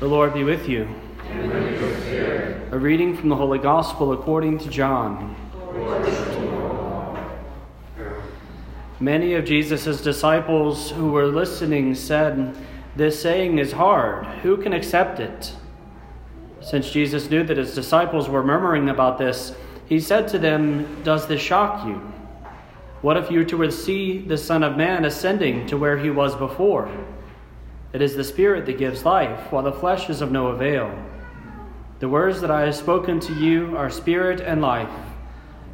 The 0.00 0.08
Lord 0.08 0.32
be 0.32 0.44
with 0.44 0.66
you. 0.66 0.88
A 2.70 2.78
reading 2.78 3.14
from 3.14 3.28
the 3.28 3.36
Holy 3.36 3.58
Gospel 3.58 4.14
according 4.14 4.56
to 4.60 4.70
John. 4.70 5.36
Many 8.98 9.34
of 9.34 9.44
Jesus' 9.44 10.00
disciples 10.00 10.90
who 10.90 11.12
were 11.12 11.26
listening 11.26 11.94
said, 11.94 12.56
This 12.96 13.20
saying 13.20 13.58
is 13.58 13.72
hard. 13.72 14.24
Who 14.38 14.56
can 14.56 14.72
accept 14.72 15.20
it? 15.20 15.52
Since 16.62 16.90
Jesus 16.90 17.28
knew 17.28 17.44
that 17.44 17.58
his 17.58 17.74
disciples 17.74 18.26
were 18.26 18.42
murmuring 18.42 18.88
about 18.88 19.18
this, 19.18 19.54
he 19.84 20.00
said 20.00 20.28
to 20.28 20.38
them, 20.38 21.02
Does 21.02 21.26
this 21.26 21.42
shock 21.42 21.86
you? 21.86 21.96
What 23.02 23.18
if 23.18 23.30
you 23.30 23.40
were 23.40 23.66
to 23.66 23.70
see 23.70 24.20
the 24.20 24.38
Son 24.38 24.62
of 24.62 24.78
Man 24.78 25.04
ascending 25.04 25.66
to 25.66 25.76
where 25.76 25.98
he 25.98 26.08
was 26.08 26.34
before? 26.34 26.90
It 27.92 28.02
is 28.02 28.14
the 28.14 28.22
Spirit 28.24 28.66
that 28.66 28.78
gives 28.78 29.04
life, 29.04 29.50
while 29.50 29.64
the 29.64 29.72
flesh 29.72 30.08
is 30.08 30.20
of 30.20 30.30
no 30.30 30.48
avail. 30.48 30.96
The 31.98 32.08
words 32.08 32.40
that 32.40 32.50
I 32.50 32.62
have 32.62 32.76
spoken 32.76 33.18
to 33.20 33.34
you 33.34 33.76
are 33.76 33.90
spirit 33.90 34.40
and 34.40 34.62
life, 34.62 34.88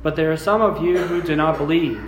but 0.02 0.16
there 0.16 0.32
are 0.32 0.36
some 0.36 0.62
of 0.62 0.82
you 0.82 0.98
who 0.98 1.20
do 1.20 1.36
not 1.36 1.58
believe. 1.58 2.00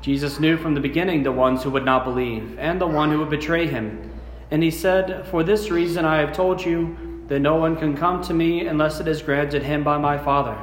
Jesus 0.00 0.38
knew 0.38 0.56
from 0.56 0.74
the 0.74 0.80
beginning 0.80 1.24
the 1.24 1.32
ones 1.32 1.64
who 1.64 1.70
would 1.70 1.84
not 1.84 2.04
believe, 2.04 2.56
and 2.56 2.80
the 2.80 2.86
one 2.86 3.10
who 3.10 3.18
would 3.18 3.30
betray 3.30 3.66
him. 3.66 4.12
And 4.50 4.62
he 4.62 4.70
said, 4.70 5.26
For 5.26 5.42
this 5.42 5.70
reason 5.70 6.04
I 6.04 6.18
have 6.18 6.32
told 6.32 6.64
you 6.64 7.24
that 7.26 7.40
no 7.40 7.56
one 7.56 7.76
can 7.76 7.96
come 7.96 8.22
to 8.22 8.32
me 8.32 8.66
unless 8.66 9.00
it 9.00 9.08
is 9.08 9.22
granted 9.22 9.64
him 9.64 9.82
by 9.82 9.98
my 9.98 10.16
Father. 10.16 10.56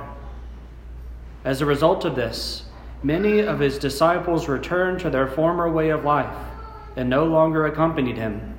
As 1.44 1.62
a 1.62 1.66
result 1.66 2.06
of 2.06 2.16
this, 2.16 2.64
many 3.04 3.40
of 3.40 3.60
his 3.60 3.78
disciples 3.78 4.48
returned 4.48 5.02
to 5.02 5.10
their 5.10 5.28
former 5.28 5.70
way 5.70 5.90
of 5.90 6.06
life 6.06 6.34
and 6.96 7.10
no 7.10 7.26
longer 7.26 7.66
accompanied 7.66 8.18
him. 8.18 8.56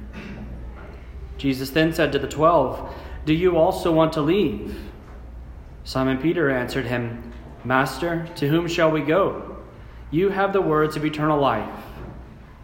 Jesus 1.39 1.71
then 1.71 1.93
said 1.93 2.13
to 2.13 2.19
the 2.19 2.29
twelve, 2.29 2.95
Do 3.25 3.35
you 3.35 3.57
also 3.57 3.93
want 3.93 4.13
to 4.15 4.21
leave? 4.21 4.79
Simon 5.85 6.19
Peter 6.19 6.51
answered 6.51 6.87
him, 6.87 7.33
Master, 7.65 8.29
to 8.37 8.49
whom 8.49 8.69
shall 8.69 8.91
we 8.91 9.01
go? 9.01 9.57
You 10.11 10.31
have 10.31 10.53
the 10.53 10.61
words 10.61 10.97
of 10.97 11.05
eternal 11.05 11.41
life. 11.41 11.85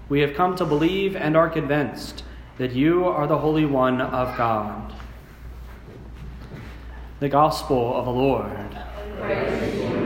We 0.08 0.20
have 0.20 0.34
come 0.34 0.56
to 0.56 0.64
believe 0.64 1.16
and 1.16 1.36
are 1.36 1.48
convinced 1.50 2.24
that 2.58 2.72
you 2.72 3.04
are 3.04 3.26
the 3.26 3.38
Holy 3.38 3.64
One 3.64 4.00
of 4.00 4.36
God. 4.36 4.92
The 7.20 7.28
Gospel 7.28 7.96
of 7.96 8.04
the 8.04 8.10
Lord. 8.10 8.76
Praise 9.18 10.01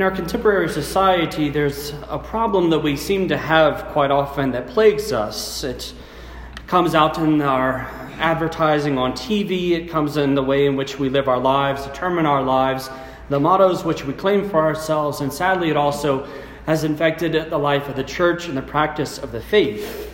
In 0.00 0.04
our 0.04 0.10
contemporary 0.10 0.70
society, 0.70 1.50
there's 1.50 1.92
a 2.08 2.18
problem 2.18 2.70
that 2.70 2.78
we 2.78 2.96
seem 2.96 3.28
to 3.28 3.36
have 3.36 3.84
quite 3.88 4.10
often 4.10 4.50
that 4.52 4.68
plagues 4.68 5.12
us. 5.12 5.62
It 5.62 5.92
comes 6.66 6.94
out 6.94 7.18
in 7.18 7.42
our 7.42 7.80
advertising 8.18 8.96
on 8.96 9.12
TV, 9.12 9.72
it 9.72 9.90
comes 9.90 10.16
in 10.16 10.34
the 10.34 10.42
way 10.42 10.64
in 10.64 10.74
which 10.74 10.98
we 10.98 11.10
live 11.10 11.28
our 11.28 11.38
lives, 11.38 11.84
determine 11.84 12.24
our 12.24 12.42
lives, 12.42 12.88
the 13.28 13.38
mottos 13.38 13.84
which 13.84 14.06
we 14.06 14.14
claim 14.14 14.48
for 14.48 14.62
ourselves, 14.62 15.20
and 15.20 15.30
sadly, 15.30 15.68
it 15.68 15.76
also 15.76 16.26
has 16.64 16.82
infected 16.82 17.50
the 17.50 17.58
life 17.58 17.86
of 17.86 17.94
the 17.94 18.04
church 18.04 18.48
and 18.48 18.56
the 18.56 18.62
practice 18.62 19.18
of 19.18 19.32
the 19.32 19.40
faith. 19.42 20.10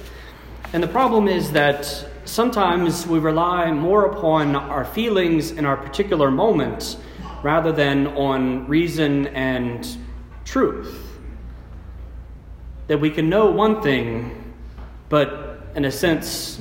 And 0.72 0.82
the 0.82 0.88
problem 0.88 1.28
is 1.28 1.52
that 1.52 2.08
sometimes 2.24 3.06
we 3.06 3.20
rely 3.20 3.70
more 3.70 4.06
upon 4.06 4.56
our 4.56 4.84
feelings 4.84 5.52
in 5.52 5.64
our 5.64 5.76
particular 5.76 6.28
moment 6.28 6.96
rather 7.42 7.72
than 7.72 8.06
on 8.08 8.66
reason 8.66 9.28
and 9.28 9.96
truth. 10.44 11.18
That 12.88 13.00
we 13.00 13.10
can 13.10 13.28
know 13.28 13.50
one 13.50 13.82
thing, 13.82 14.54
but 15.08 15.66
in 15.74 15.84
a 15.84 15.90
sense, 15.90 16.60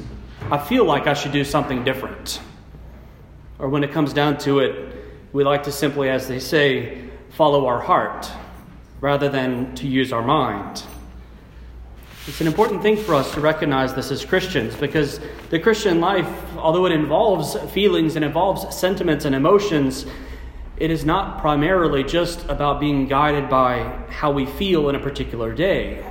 I 0.52 0.58
feel 0.58 0.85
like 0.85 1.08
I 1.08 1.14
should 1.14 1.31
do 1.31 1.44
something 1.44 1.84
different. 1.84 2.40
Or 3.59 3.69
when 3.69 3.84
it 3.84 3.91
comes 3.91 4.14
down 4.14 4.38
to 4.40 4.59
it, 4.59 4.96
we 5.34 5.44
like 5.44 5.64
to 5.64 5.72
simply, 5.72 6.09
as 6.09 6.28
they 6.28 6.40
say, 6.40 7.09
follow 7.31 7.66
our 7.68 7.80
heart 7.80 8.31
rather 9.02 9.30
than 9.30 9.75
to 9.75 9.88
use 9.88 10.14
our 10.14 10.22
mind. 10.22 10.84
It's 12.28 12.41
an 12.41 12.47
important 12.47 12.81
thing 12.81 12.97
for 12.97 13.14
us 13.14 13.31
to 13.35 13.40
recognize 13.40 13.94
this 13.94 14.09
as 14.09 14.25
Christians 14.25 14.75
because 14.75 15.19
the 15.52 15.59
Christian 15.59 16.02
life, 16.02 16.28
although 16.58 16.85
it 16.88 16.91
involves 16.91 17.56
feelings 17.72 18.16
and 18.16 18.25
involves 18.25 18.75
sentiments 18.75 19.25
and 19.25 19.35
emotions, 19.35 20.08
it 20.78 20.91
is 20.91 21.06
not 21.06 21.40
primarily 21.40 22.03
just 22.03 22.46
about 22.50 22.80
being 22.80 23.08
guided 23.08 23.50
by 23.50 23.84
how 24.09 24.31
we 24.31 24.46
feel 24.46 24.90
in 24.90 24.96
a 24.96 25.00
particular 25.00 25.53
day. 25.53 26.06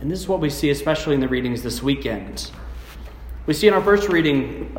And 0.00 0.10
this 0.10 0.18
is 0.18 0.28
what 0.28 0.40
we 0.40 0.48
see, 0.48 0.70
especially 0.70 1.14
in 1.14 1.20
the 1.20 1.28
readings 1.28 1.62
this 1.62 1.82
weekend. 1.82 2.50
We 3.46 3.54
see 3.54 3.66
in 3.66 3.74
our 3.74 3.82
first 3.82 4.08
reading, 4.08 4.76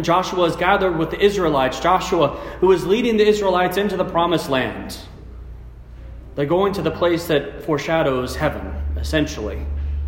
Joshua 0.00 0.44
is 0.44 0.56
gathered 0.56 0.96
with 0.96 1.10
the 1.10 1.20
Israelites. 1.20 1.80
Joshua, 1.80 2.28
who 2.60 2.72
is 2.72 2.86
leading 2.86 3.16
the 3.16 3.26
Israelites 3.26 3.76
into 3.76 3.96
the 3.96 4.04
promised 4.04 4.48
land. 4.48 4.96
They're 6.34 6.46
going 6.46 6.72
to 6.74 6.82
the 6.82 6.90
place 6.90 7.26
that 7.26 7.62
foreshadows 7.62 8.36
heaven, 8.36 8.74
essentially, 8.96 9.66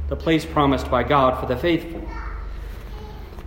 the 0.09 0.17
place 0.17 0.45
promised 0.45 0.91
by 0.91 1.03
God 1.03 1.39
for 1.39 1.47
the 1.47 1.57
faithful. 1.57 2.03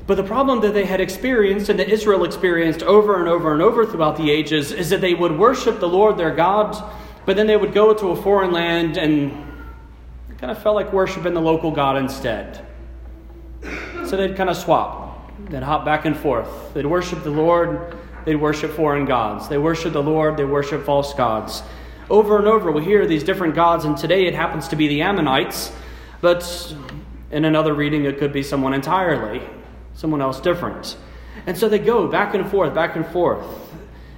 But 0.07 0.15
the 0.15 0.23
problem 0.23 0.61
that 0.61 0.73
they 0.73 0.85
had 0.85 1.01
experienced 1.01 1.67
and 1.67 1.77
that 1.79 1.89
Israel 1.89 2.23
experienced 2.23 2.81
over 2.81 3.19
and 3.19 3.27
over 3.27 3.51
and 3.51 3.61
over 3.61 3.85
throughout 3.85 4.15
the 4.15 4.31
ages 4.31 4.71
is 4.71 4.89
that 4.89 5.01
they 5.01 5.13
would 5.13 5.37
worship 5.37 5.81
the 5.81 5.89
Lord 5.89 6.15
their 6.15 6.33
God, 6.33 6.81
but 7.25 7.35
then 7.35 7.45
they 7.45 7.57
would 7.57 7.73
go 7.73 7.93
to 7.93 8.07
a 8.07 8.15
foreign 8.15 8.53
land 8.53 8.95
and 8.95 9.33
kind 10.37 10.49
of 10.49 10.63
felt 10.63 10.75
like 10.75 10.93
worshiping 10.93 11.33
the 11.33 11.41
local 11.41 11.71
God 11.71 11.97
instead. 11.97 12.65
So 14.05 14.15
they'd 14.15 14.37
kind 14.37 14.49
of 14.49 14.55
swap. 14.55 15.29
They'd 15.49 15.61
hop 15.61 15.83
back 15.83 16.05
and 16.05 16.15
forth. 16.15 16.73
They'd 16.73 16.85
worship 16.85 17.23
the 17.23 17.29
Lord, 17.29 17.97
they'd 18.23 18.35
worship 18.37 18.71
foreign 18.71 19.03
gods. 19.03 19.49
They 19.49 19.57
worship 19.57 19.91
the 19.91 20.03
Lord, 20.03 20.37
they 20.37 20.45
worship 20.45 20.85
false 20.85 21.13
gods. 21.13 21.63
Over 22.09 22.37
and 22.37 22.47
over, 22.47 22.71
we 22.71 22.85
hear 22.85 23.05
these 23.05 23.25
different 23.25 23.55
gods, 23.55 23.83
and 23.83 23.97
today 23.97 24.25
it 24.25 24.33
happens 24.33 24.69
to 24.69 24.77
be 24.77 24.87
the 24.87 25.01
Amorites, 25.01 25.73
but 26.21 26.73
in 27.29 27.43
another 27.43 27.73
reading, 27.73 28.05
it 28.05 28.19
could 28.19 28.31
be 28.31 28.41
someone 28.41 28.73
entirely 28.73 29.41
someone 29.97 30.21
else 30.21 30.39
different. 30.39 30.95
And 31.47 31.57
so 31.57 31.67
they 31.67 31.79
go 31.79 32.07
back 32.07 32.35
and 32.35 32.49
forth, 32.49 32.73
back 32.73 32.95
and 32.95 33.05
forth. 33.07 33.43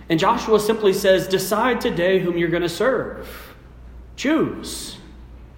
And 0.09 0.19
Joshua 0.19 0.59
simply 0.59 0.93
says, 0.93 1.27
Decide 1.27 1.79
today 1.79 2.19
whom 2.19 2.37
you're 2.37 2.49
going 2.49 2.63
to 2.63 2.69
serve. 2.69 3.55
Choose 4.17 4.97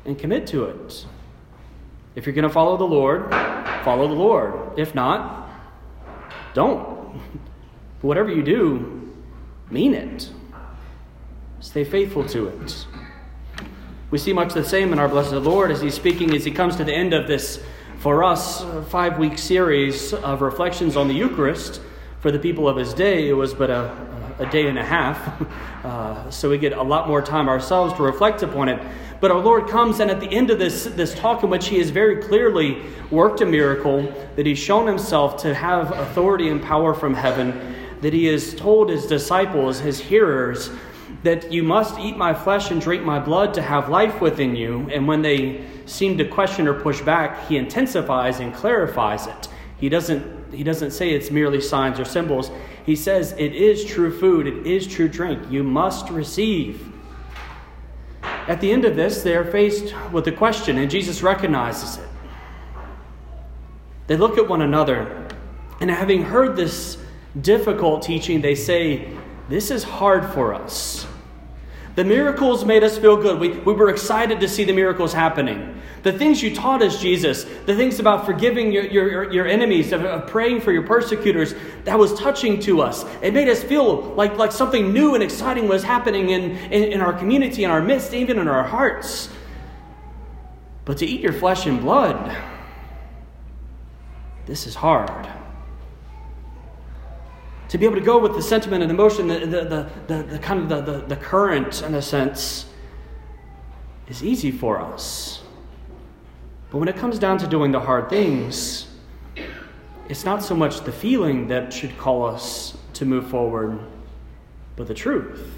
and 0.05 0.17
commit 0.17 0.45
to 0.47 0.65
it. 0.65 1.05
If 2.13 2.25
you're 2.25 2.35
going 2.35 2.43
to 2.43 2.53
follow 2.53 2.77
the 2.77 2.85
Lord, 2.85 3.31
follow 3.83 4.07
the 4.07 4.13
Lord. 4.13 4.77
If 4.77 4.93
not, 4.93 5.49
don't. 6.53 7.19
whatever 8.01 8.29
you 8.29 8.43
do, 8.43 9.11
mean 9.71 9.95
it. 9.95 10.29
Stay 11.61 11.83
faithful 11.83 12.25
to 12.25 12.47
it. 12.47 12.85
We 14.11 14.17
see 14.17 14.33
much 14.33 14.53
the 14.53 14.63
same 14.63 14.93
in 14.93 14.99
our 14.99 15.07
blessed 15.07 15.33
Lord 15.33 15.71
as 15.71 15.81
he's 15.81 15.95
speaking 15.95 16.35
as 16.35 16.43
he 16.43 16.51
comes 16.51 16.75
to 16.75 16.83
the 16.83 16.93
end 16.93 17.13
of 17.13 17.27
this 17.27 17.63
for 18.01 18.23
us, 18.23 18.63
a 18.63 18.81
five 18.81 19.19
week 19.19 19.37
series 19.37 20.11
of 20.11 20.41
reflections 20.41 20.97
on 20.97 21.07
the 21.07 21.13
Eucharist. 21.13 21.79
For 22.19 22.31
the 22.31 22.39
people 22.39 22.67
of 22.67 22.75
his 22.75 22.95
day, 22.95 23.29
it 23.29 23.33
was 23.33 23.53
but 23.53 23.69
a, 23.69 23.95
a 24.39 24.47
day 24.47 24.67
and 24.67 24.77
a 24.77 24.83
half. 24.83 25.41
Uh, 25.81 26.29
so 26.29 26.47
we 26.47 26.59
get 26.59 26.73
a 26.73 26.83
lot 26.83 27.07
more 27.07 27.23
time 27.23 27.49
ourselves 27.49 27.91
to 27.95 28.03
reflect 28.03 28.43
upon 28.43 28.69
it. 28.69 28.79
But 29.19 29.31
our 29.31 29.39
Lord 29.39 29.67
comes, 29.67 29.99
and 29.99 30.11
at 30.11 30.19
the 30.19 30.29
end 30.29 30.51
of 30.51 30.59
this, 30.59 30.83
this 30.83 31.15
talk, 31.15 31.41
in 31.41 31.49
which 31.49 31.69
He 31.69 31.79
has 31.79 31.89
very 31.89 32.21
clearly 32.21 32.83
worked 33.09 33.41
a 33.41 33.47
miracle, 33.47 34.03
that 34.35 34.45
He's 34.45 34.59
shown 34.59 34.85
Himself 34.85 35.41
to 35.41 35.55
have 35.55 35.91
authority 35.91 36.49
and 36.49 36.61
power 36.61 36.93
from 36.93 37.15
heaven, 37.15 37.75
that 38.01 38.13
He 38.13 38.25
has 38.25 38.53
told 38.53 38.91
His 38.91 39.07
disciples, 39.07 39.79
His 39.79 39.99
hearers, 39.99 40.69
that 41.23 41.51
you 41.51 41.63
must 41.63 41.99
eat 41.99 42.17
my 42.17 42.33
flesh 42.33 42.71
and 42.71 42.81
drink 42.81 43.03
my 43.03 43.19
blood 43.19 43.53
to 43.53 43.61
have 43.61 43.89
life 43.89 44.21
within 44.21 44.55
you. 44.55 44.89
And 44.91 45.07
when 45.07 45.21
they 45.21 45.63
seem 45.85 46.17
to 46.17 46.27
question 46.27 46.67
or 46.67 46.73
push 46.73 47.01
back, 47.01 47.47
he 47.47 47.57
intensifies 47.57 48.39
and 48.39 48.53
clarifies 48.53 49.27
it. 49.27 49.47
He 49.77 49.89
doesn't, 49.89 50.53
he 50.53 50.63
doesn't 50.63 50.91
say 50.91 51.11
it's 51.11 51.31
merely 51.31 51.61
signs 51.61 51.99
or 51.99 52.05
symbols. 52.05 52.51
He 52.85 52.95
says 52.95 53.33
it 53.33 53.53
is 53.53 53.85
true 53.85 54.17
food, 54.17 54.47
it 54.47 54.65
is 54.65 54.87
true 54.87 55.07
drink. 55.07 55.51
You 55.51 55.63
must 55.63 56.09
receive. 56.09 56.87
At 58.47 58.59
the 58.59 58.71
end 58.71 58.85
of 58.85 58.95
this, 58.95 59.21
they 59.23 59.35
are 59.35 59.45
faced 59.45 59.93
with 60.11 60.27
a 60.27 60.31
question, 60.31 60.77
and 60.77 60.89
Jesus 60.89 61.21
recognizes 61.21 61.97
it. 61.97 62.07
They 64.07 64.17
look 64.17 64.37
at 64.37 64.47
one 64.47 64.61
another, 64.61 65.27
and 65.79 65.89
having 65.89 66.23
heard 66.23 66.55
this 66.55 66.97
difficult 67.39 68.01
teaching, 68.01 68.41
they 68.41 68.55
say, 68.55 69.15
This 69.47 69.71
is 69.71 69.83
hard 69.83 70.25
for 70.33 70.53
us. 70.53 71.07
The 71.95 72.05
miracles 72.05 72.63
made 72.63 72.83
us 72.83 72.97
feel 72.97 73.17
good. 73.17 73.39
We, 73.39 73.49
we 73.49 73.73
were 73.73 73.89
excited 73.89 74.39
to 74.39 74.47
see 74.47 74.63
the 74.63 74.73
miracles 74.73 75.11
happening. 75.11 75.81
The 76.03 76.13
things 76.13 76.41
you 76.41 76.55
taught 76.55 76.81
us, 76.81 77.01
Jesus, 77.01 77.43
the 77.65 77.75
things 77.75 77.99
about 77.99 78.25
forgiving 78.25 78.71
your, 78.71 78.85
your, 78.85 79.31
your 79.31 79.45
enemies, 79.47 79.91
of, 79.91 80.03
of 80.03 80.27
praying 80.27 80.61
for 80.61 80.71
your 80.71 80.83
persecutors, 80.83 81.53
that 81.83 81.99
was 81.99 82.13
touching 82.17 82.59
to 82.61 82.81
us. 82.81 83.05
It 83.21 83.33
made 83.33 83.49
us 83.49 83.61
feel 83.61 84.01
like, 84.15 84.37
like 84.37 84.51
something 84.51 84.93
new 84.93 85.15
and 85.15 85.23
exciting 85.23 85.67
was 85.67 85.83
happening 85.83 86.29
in, 86.29 86.51
in, 86.71 86.93
in 86.93 87.01
our 87.01 87.13
community, 87.13 87.65
in 87.65 87.69
our 87.69 87.81
midst, 87.81 88.13
even 88.13 88.39
in 88.39 88.47
our 88.47 88.63
hearts. 88.63 89.29
But 90.85 90.97
to 90.99 91.05
eat 91.05 91.21
your 91.21 91.33
flesh 91.33 91.67
and 91.67 91.81
blood, 91.81 92.35
this 94.45 94.65
is 94.65 94.75
hard 94.75 95.40
to 97.71 97.77
be 97.77 97.85
able 97.85 97.95
to 97.95 98.01
go 98.01 98.19
with 98.19 98.33
the 98.33 98.41
sentiment 98.41 98.83
and 98.83 98.91
emotion, 98.91 99.29
the, 99.29 99.39
the, 99.45 99.89
the, 100.07 100.23
the, 100.23 100.39
kind 100.39 100.59
of 100.59 100.67
the, 100.67 100.81
the, 100.81 101.05
the 101.05 101.15
current, 101.15 101.81
in 101.83 101.95
a 101.95 102.01
sense, 102.01 102.65
is 104.09 104.21
easy 104.21 104.51
for 104.51 104.81
us. 104.81 105.41
But 106.69 106.79
when 106.79 106.89
it 106.89 106.97
comes 106.97 107.17
down 107.17 107.37
to 107.37 107.47
doing 107.47 107.71
the 107.71 107.79
hard 107.79 108.09
things, 108.09 108.89
it's 110.09 110.25
not 110.25 110.43
so 110.43 110.53
much 110.53 110.81
the 110.81 110.91
feeling 110.91 111.47
that 111.47 111.71
should 111.71 111.97
call 111.97 112.25
us 112.25 112.77
to 112.95 113.05
move 113.05 113.29
forward, 113.29 113.79
but 114.75 114.87
the 114.87 114.93
truth. 114.93 115.49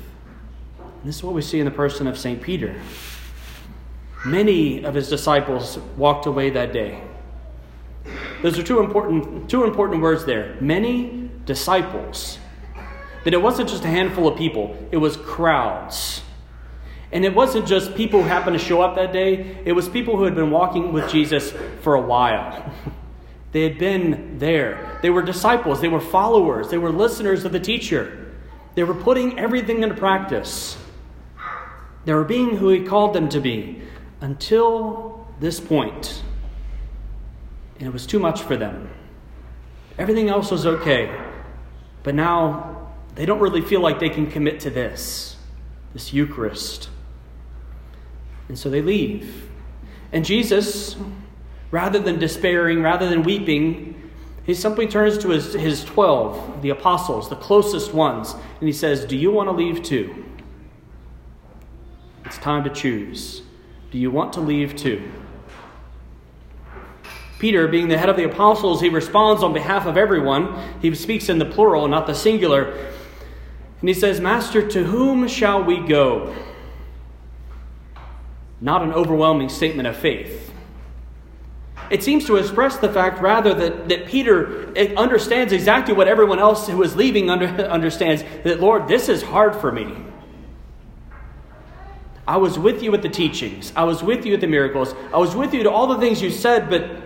And 0.78 1.06
this 1.06 1.16
is 1.16 1.24
what 1.24 1.34
we 1.34 1.42
see 1.42 1.58
in 1.58 1.66
the 1.66 1.72
person 1.72 2.06
of 2.06 2.16
St. 2.16 2.40
Peter. 2.40 2.80
Many 4.24 4.86
of 4.86 4.94
his 4.94 5.10
disciples 5.10 5.80
walked 5.98 6.28
away 6.28 6.52
that 6.52 6.74
day. 6.74 7.02
Those 8.44 8.60
are 8.60 8.64
two 8.64 8.82
important, 8.82 9.50
two 9.50 9.64
important 9.64 10.04
words 10.04 10.26
there. 10.26 10.56
Many 10.62 11.23
disciples. 11.46 12.40
That 13.24 13.34
it 13.34 13.42
wasn't 13.42 13.70
just 13.70 13.84
a 13.86 13.88
handful 13.88 14.28
of 14.28 14.38
people, 14.38 14.78
it 14.92 14.98
was 14.98 15.18
crowds. 15.18 16.22
And 17.12 17.24
it 17.24 17.36
wasn't 17.36 17.68
just 17.68 17.94
people 17.94 18.24
who 18.24 18.28
happened 18.28 18.58
to 18.58 18.64
show 18.64 18.82
up 18.82 18.96
that 18.96 19.14
day, 19.14 19.62
it 19.66 19.74
was 19.74 19.88
people 19.88 20.18
who 20.18 20.24
had 20.24 20.34
been 20.34 20.50
walking 20.50 20.92
with 20.92 21.10
Jesus 21.12 21.54
for 21.82 21.94
a 21.94 22.02
while. 22.02 22.74
they 23.52 23.62
had 23.62 23.78
been 23.78 24.40
there. 24.40 25.00
They 25.04 25.12
were 25.12 25.22
disciples, 25.22 25.80
they 25.80 25.90
were 25.90 26.00
followers, 26.00 26.70
they 26.70 26.80
were 26.80 26.92
listeners 26.92 27.46
of 27.46 27.52
the 27.52 27.60
teacher. 27.60 28.32
They 28.76 28.84
were 28.84 28.96
putting 28.96 29.38
everything 29.38 29.84
into 29.84 29.96
practice. 29.96 30.76
They 32.06 32.14
were 32.14 32.24
being 32.24 32.58
who 32.58 32.70
he 32.70 32.84
called 32.84 33.14
them 33.14 33.30
to 33.30 33.40
be 33.40 33.84
until 34.20 35.28
this 35.40 35.60
point. 35.60 36.24
And 37.78 37.88
it 37.88 37.94
was 37.94 38.08
too 38.08 38.20
much 38.20 38.42
for 38.42 38.58
them. 38.58 38.90
Everything 39.98 40.30
else 40.30 40.50
was 40.50 40.66
okay. 40.66 41.16
But 42.04 42.16
now 42.16 42.92
they 43.16 43.26
don't 43.26 43.40
really 43.40 43.62
feel 43.62 43.82
like 43.82 44.00
they 44.00 44.10
can 44.10 44.30
commit 44.30 44.60
to 44.62 44.70
this, 44.70 45.38
this 45.94 46.14
Eucharist. 46.14 46.90
And 48.50 48.60
so 48.60 48.70
they 48.70 48.82
leave. 48.82 49.50
And 50.12 50.26
Jesus, 50.26 50.96
rather 51.72 52.00
than 52.00 52.20
despairing, 52.20 52.82
rather 52.82 53.10
than 53.10 53.24
weeping, 53.24 54.12
he 54.44 54.54
simply 54.54 54.88
turns 54.88 55.18
to 55.20 55.30
his, 55.30 55.54
his 55.54 55.86
12, 55.86 56.62
the 56.62 56.70
apostles, 56.70 57.30
the 57.30 57.36
closest 57.36 57.94
ones, 57.94 58.34
and 58.34 58.68
he 58.68 58.74
says, 58.74 59.06
Do 59.06 59.16
you 59.16 59.32
want 59.32 59.48
to 59.48 59.54
leave 59.54 59.82
too? 59.82 60.26
It's 62.26 62.38
time 62.38 62.64
to 62.66 62.70
choose. 62.70 63.42
Do 63.92 63.98
you 63.98 64.12
want 64.12 64.34
to 64.34 64.42
leave 64.42 64.76
too? 64.76 65.10
Peter, 67.44 67.68
being 67.68 67.90
the 67.90 67.98
head 67.98 68.08
of 68.08 68.16
the 68.16 68.24
apostles, 68.24 68.80
he 68.80 68.88
responds 68.88 69.44
on 69.44 69.52
behalf 69.52 69.86
of 69.86 69.98
everyone. 69.98 70.58
He 70.82 70.96
speaks 70.96 71.28
in 71.28 71.40
the 71.40 71.46
plural, 71.46 71.90
not 71.90 72.08
the 72.08 72.16
singular. 72.16 72.72
And 73.82 73.90
he 73.90 73.94
says, 73.94 74.22
Master, 74.22 74.66
to 74.66 74.86
whom 74.86 75.28
shall 75.28 75.62
we 75.62 75.86
go? 75.86 76.34
Not 78.62 78.82
an 78.82 78.94
overwhelming 78.94 79.50
statement 79.50 79.90
of 79.90 79.98
faith. 79.98 80.54
It 81.90 82.02
seems 82.02 82.26
to 82.28 82.38
express 82.38 82.78
the 82.78 82.88
fact, 82.88 83.22
rather, 83.22 83.54
that, 83.54 83.90
that 83.90 84.06
Peter 84.06 84.74
understands 84.96 85.52
exactly 85.52 85.94
what 85.94 86.08
everyone 86.08 86.40
else 86.40 86.70
who 86.70 86.82
is 86.82 86.96
leaving 86.96 87.30
under, 87.30 87.48
understands 87.70 88.24
that, 88.46 88.62
Lord, 88.62 88.88
this 88.88 89.10
is 89.10 89.22
hard 89.22 89.54
for 89.54 89.70
me. 89.70 89.94
I 92.26 92.38
was 92.38 92.58
with 92.58 92.82
you 92.82 92.94
at 92.94 93.02
the 93.02 93.10
teachings. 93.10 93.74
I 93.76 93.84
was 93.84 94.02
with 94.02 94.26
you 94.26 94.34
at 94.34 94.40
the 94.40 94.48
miracles. 94.48 94.96
I 95.14 95.18
was 95.18 95.36
with 95.36 95.54
you 95.54 95.64
to 95.64 95.72
all 95.72 95.88
the 95.88 95.98
things 95.98 96.22
you 96.22 96.30
said, 96.30 96.70
but 96.70 97.03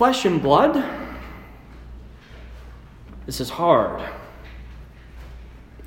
flesh 0.00 0.24
and 0.24 0.40
blood? 0.40 0.82
This 3.26 3.38
is 3.38 3.50
hard. 3.50 4.00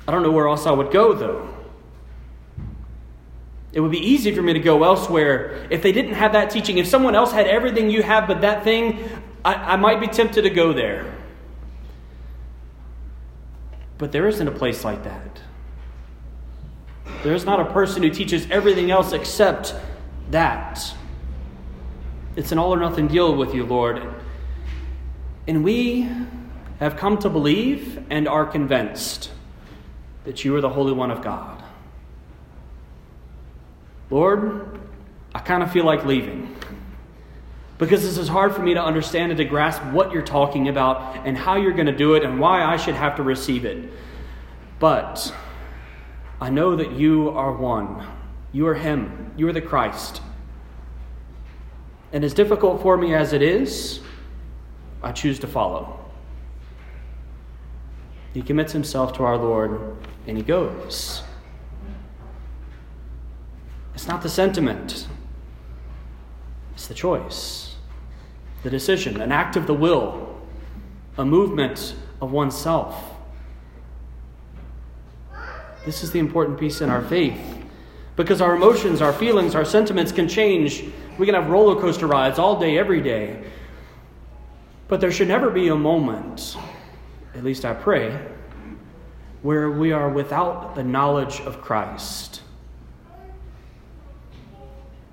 I 0.06 0.12
don't 0.12 0.22
know 0.22 0.30
where 0.30 0.46
else 0.46 0.66
I 0.66 0.70
would 0.70 0.92
go, 0.92 1.14
though. 1.14 1.52
It 3.72 3.80
would 3.80 3.90
be 3.90 3.98
easy 3.98 4.32
for 4.32 4.40
me 4.40 4.52
to 4.52 4.60
go 4.60 4.84
elsewhere 4.84 5.66
if 5.68 5.82
they 5.82 5.90
didn't 5.90 6.14
have 6.14 6.32
that 6.34 6.50
teaching. 6.50 6.78
If 6.78 6.86
someone 6.86 7.16
else 7.16 7.32
had 7.32 7.48
everything 7.48 7.90
you 7.90 8.04
have 8.04 8.28
but 8.28 8.42
that 8.42 8.62
thing, 8.62 9.00
I, 9.44 9.54
I 9.54 9.76
might 9.76 9.98
be 9.98 10.06
tempted 10.06 10.42
to 10.42 10.50
go 10.50 10.72
there. 10.72 11.12
But 13.98 14.12
there 14.12 14.28
isn't 14.28 14.46
a 14.46 14.52
place 14.52 14.84
like 14.84 15.02
that. 15.02 15.40
There 17.24 17.34
is 17.34 17.44
not 17.44 17.58
a 17.58 17.72
person 17.72 18.04
who 18.04 18.10
teaches 18.10 18.48
everything 18.48 18.92
else 18.92 19.10
except 19.12 19.74
that. 20.30 20.94
It's 22.36 22.50
an 22.52 22.58
all 22.58 22.74
or 22.74 22.80
nothing 22.80 23.08
deal 23.08 23.34
with 23.36 23.54
you, 23.54 23.64
Lord. 23.64 24.02
And 25.46 25.62
we 25.62 26.10
have 26.80 26.96
come 26.96 27.18
to 27.18 27.28
believe 27.28 28.04
and 28.10 28.26
are 28.26 28.44
convinced 28.44 29.30
that 30.24 30.44
you 30.44 30.56
are 30.56 30.60
the 30.60 30.70
Holy 30.70 30.92
One 30.92 31.10
of 31.10 31.22
God. 31.22 31.62
Lord, 34.10 34.80
I 35.34 35.38
kind 35.40 35.62
of 35.62 35.70
feel 35.70 35.84
like 35.84 36.04
leaving 36.04 36.56
because 37.78 38.02
this 38.02 38.18
is 38.18 38.28
hard 38.28 38.54
for 38.54 38.62
me 38.62 38.74
to 38.74 38.82
understand 38.82 39.32
and 39.32 39.38
to 39.38 39.44
grasp 39.44 39.82
what 39.86 40.12
you're 40.12 40.22
talking 40.22 40.68
about 40.68 41.26
and 41.26 41.36
how 41.36 41.56
you're 41.56 41.72
going 41.72 41.86
to 41.86 41.96
do 41.96 42.14
it 42.14 42.22
and 42.22 42.38
why 42.38 42.62
I 42.62 42.76
should 42.76 42.94
have 42.94 43.16
to 43.16 43.22
receive 43.22 43.64
it. 43.64 43.90
But 44.78 45.34
I 46.40 46.50
know 46.50 46.76
that 46.76 46.92
you 46.92 47.30
are 47.30 47.52
one. 47.52 48.06
You 48.52 48.66
are 48.68 48.74
Him. 48.74 49.32
You 49.36 49.48
are 49.48 49.52
the 49.52 49.60
Christ. 49.60 50.20
And 52.14 52.22
as 52.22 52.32
difficult 52.32 52.80
for 52.80 52.96
me 52.96 53.12
as 53.12 53.32
it 53.32 53.42
is, 53.42 53.98
I 55.02 55.10
choose 55.10 55.40
to 55.40 55.48
follow. 55.48 55.98
He 58.32 58.40
commits 58.40 58.72
himself 58.72 59.12
to 59.14 59.24
our 59.24 59.36
Lord 59.36 59.96
and 60.28 60.36
he 60.36 60.44
goes. 60.44 61.24
It's 63.94 64.06
not 64.06 64.22
the 64.22 64.28
sentiment, 64.28 65.08
it's 66.72 66.86
the 66.86 66.94
choice, 66.94 67.74
the 68.62 68.70
decision, 68.70 69.20
an 69.20 69.32
act 69.32 69.56
of 69.56 69.66
the 69.66 69.74
will, 69.74 70.40
a 71.18 71.24
movement 71.24 71.96
of 72.20 72.30
oneself. 72.30 72.96
This 75.84 76.04
is 76.04 76.12
the 76.12 76.20
important 76.20 76.60
piece 76.60 76.80
in 76.80 76.90
our 76.90 77.02
faith 77.02 77.63
because 78.16 78.40
our 78.40 78.54
emotions, 78.54 79.02
our 79.02 79.12
feelings, 79.12 79.54
our 79.54 79.64
sentiments 79.64 80.12
can 80.12 80.28
change. 80.28 80.84
We 81.18 81.26
can 81.26 81.34
have 81.34 81.50
roller 81.50 81.80
coaster 81.80 82.06
rides 82.06 82.38
all 82.38 82.58
day, 82.60 82.78
every 82.78 83.00
day. 83.00 83.42
But 84.88 85.00
there 85.00 85.10
should 85.10 85.28
never 85.28 85.50
be 85.50 85.68
a 85.68 85.76
moment, 85.76 86.56
at 87.34 87.42
least 87.42 87.64
I 87.64 87.74
pray, 87.74 88.18
where 89.42 89.70
we 89.70 89.92
are 89.92 90.08
without 90.08 90.74
the 90.74 90.84
knowledge 90.84 91.40
of 91.40 91.60
Christ. 91.60 92.42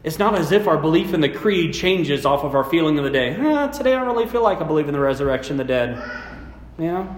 It's 0.03 0.17
not 0.17 0.35
as 0.35 0.51
if 0.51 0.67
our 0.67 0.77
belief 0.77 1.13
in 1.13 1.21
the 1.21 1.29
creed 1.29 1.73
changes 1.73 2.25
off 2.25 2.43
of 2.43 2.55
our 2.55 2.63
feeling 2.63 2.97
of 2.97 3.03
the 3.03 3.11
day. 3.11 3.35
Eh, 3.35 3.67
today 3.67 3.93
I 3.93 4.03
really 4.03 4.25
feel 4.25 4.41
like 4.41 4.59
I 4.59 4.63
believe 4.63 4.87
in 4.87 4.93
the 4.93 4.99
resurrection 4.99 5.59
of 5.59 5.67
the 5.67 5.73
dead. 5.73 6.03
You 6.79 6.85
know? 6.85 7.15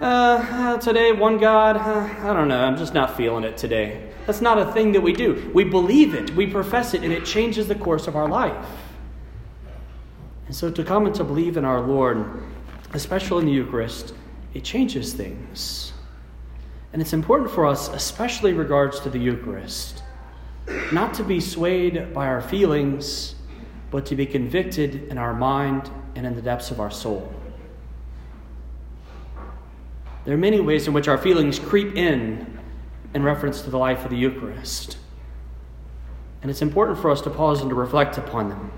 Uh, 0.00 0.04
uh, 0.04 0.78
today, 0.78 1.12
one 1.12 1.38
God, 1.38 1.76
uh, 1.76 2.28
I 2.28 2.32
don't 2.32 2.48
know, 2.48 2.60
I'm 2.60 2.76
just 2.76 2.94
not 2.94 3.16
feeling 3.16 3.44
it 3.44 3.56
today. 3.56 4.07
That's 4.28 4.42
not 4.42 4.58
a 4.58 4.70
thing 4.72 4.92
that 4.92 5.00
we 5.00 5.14
do. 5.14 5.50
We 5.54 5.64
believe 5.64 6.12
it, 6.14 6.36
we 6.36 6.46
profess 6.46 6.92
it, 6.92 7.02
and 7.02 7.10
it 7.10 7.24
changes 7.24 7.66
the 7.66 7.74
course 7.74 8.06
of 8.06 8.14
our 8.14 8.28
life. 8.28 8.66
And 10.44 10.54
so 10.54 10.70
to 10.70 10.84
come 10.84 11.06
and 11.06 11.14
to 11.14 11.24
believe 11.24 11.56
in 11.56 11.64
our 11.64 11.80
Lord, 11.80 12.42
especially 12.92 13.38
in 13.38 13.46
the 13.46 13.52
Eucharist, 13.52 14.12
it 14.52 14.64
changes 14.64 15.14
things. 15.14 15.94
And 16.92 17.00
it's 17.00 17.14
important 17.14 17.50
for 17.50 17.64
us, 17.64 17.88
especially 17.88 18.52
regards 18.52 19.00
to 19.00 19.08
the 19.08 19.18
Eucharist, 19.18 20.02
not 20.92 21.14
to 21.14 21.24
be 21.24 21.40
swayed 21.40 22.12
by 22.12 22.26
our 22.26 22.42
feelings, 22.42 23.34
but 23.90 24.04
to 24.04 24.14
be 24.14 24.26
convicted 24.26 25.04
in 25.04 25.16
our 25.16 25.32
mind 25.32 25.90
and 26.16 26.26
in 26.26 26.34
the 26.34 26.42
depths 26.42 26.70
of 26.70 26.80
our 26.80 26.90
soul. 26.90 27.32
There 30.26 30.34
are 30.34 30.36
many 30.38 30.60
ways 30.60 30.86
in 30.86 30.92
which 30.92 31.08
our 31.08 31.16
feelings 31.16 31.58
creep 31.58 31.96
in 31.96 32.57
in 33.14 33.22
reference 33.22 33.62
to 33.62 33.70
the 33.70 33.78
life 33.78 34.04
of 34.04 34.10
the 34.10 34.16
Eucharist. 34.16 34.98
And 36.42 36.50
it's 36.50 36.62
important 36.62 36.98
for 36.98 37.10
us 37.10 37.20
to 37.22 37.30
pause 37.30 37.60
and 37.60 37.70
to 37.70 37.74
reflect 37.74 38.18
upon 38.18 38.48
them. 38.48 38.72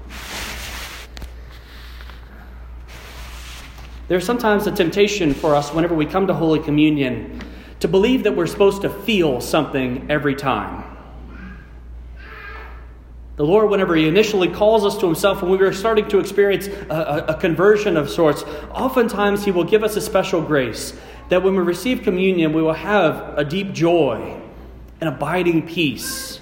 There's 4.09 4.25
sometimes 4.25 4.67
a 4.67 4.73
temptation 4.73 5.35
for 5.35 5.55
us 5.55 5.73
whenever 5.73 5.95
we 5.95 6.05
come 6.05 6.27
to 6.27 6.35
Holy 6.35 6.59
Communion 6.59 7.41
to 7.79 7.89
believe 7.89 8.25
that 8.25 8.35
we're 8.35 8.47
supposed 8.47 8.83
to 8.83 8.91
feel 8.91 9.41
something 9.41 10.11
every 10.11 10.35
time. 10.35 10.85
The 13.37 13.47
Lord, 13.47 13.71
whenever 13.71 13.95
He 13.95 14.07
initially 14.07 14.49
calls 14.49 14.85
us 14.85 14.99
to 14.99 15.07
Himself, 15.07 15.43
when 15.43 15.53
we 15.53 15.59
are 15.61 15.73
starting 15.73 16.09
to 16.09 16.19
experience 16.19 16.67
a, 16.67 16.95
a, 16.95 17.25
a, 17.29 17.35
conversion 17.41 17.97
of 17.97 18.11
sorts, 18.11 18.43
oftentimes 18.73 19.45
He 19.45 19.51
will 19.51 19.65
give 19.65 19.83
us 19.83 19.97
a 19.97 20.01
special 20.01 20.43
grace 20.43 20.99
that 21.31 21.43
when 21.43 21.55
we 21.55 21.63
receive 21.63 22.03
communion, 22.03 22.53
we 22.53 22.61
will 22.61 22.75
have 22.75 23.39
a 23.39 23.45
deep 23.45 23.73
joy, 23.73 24.39
an 25.01 25.07
abiding 25.07 25.67
peace, 25.67 26.41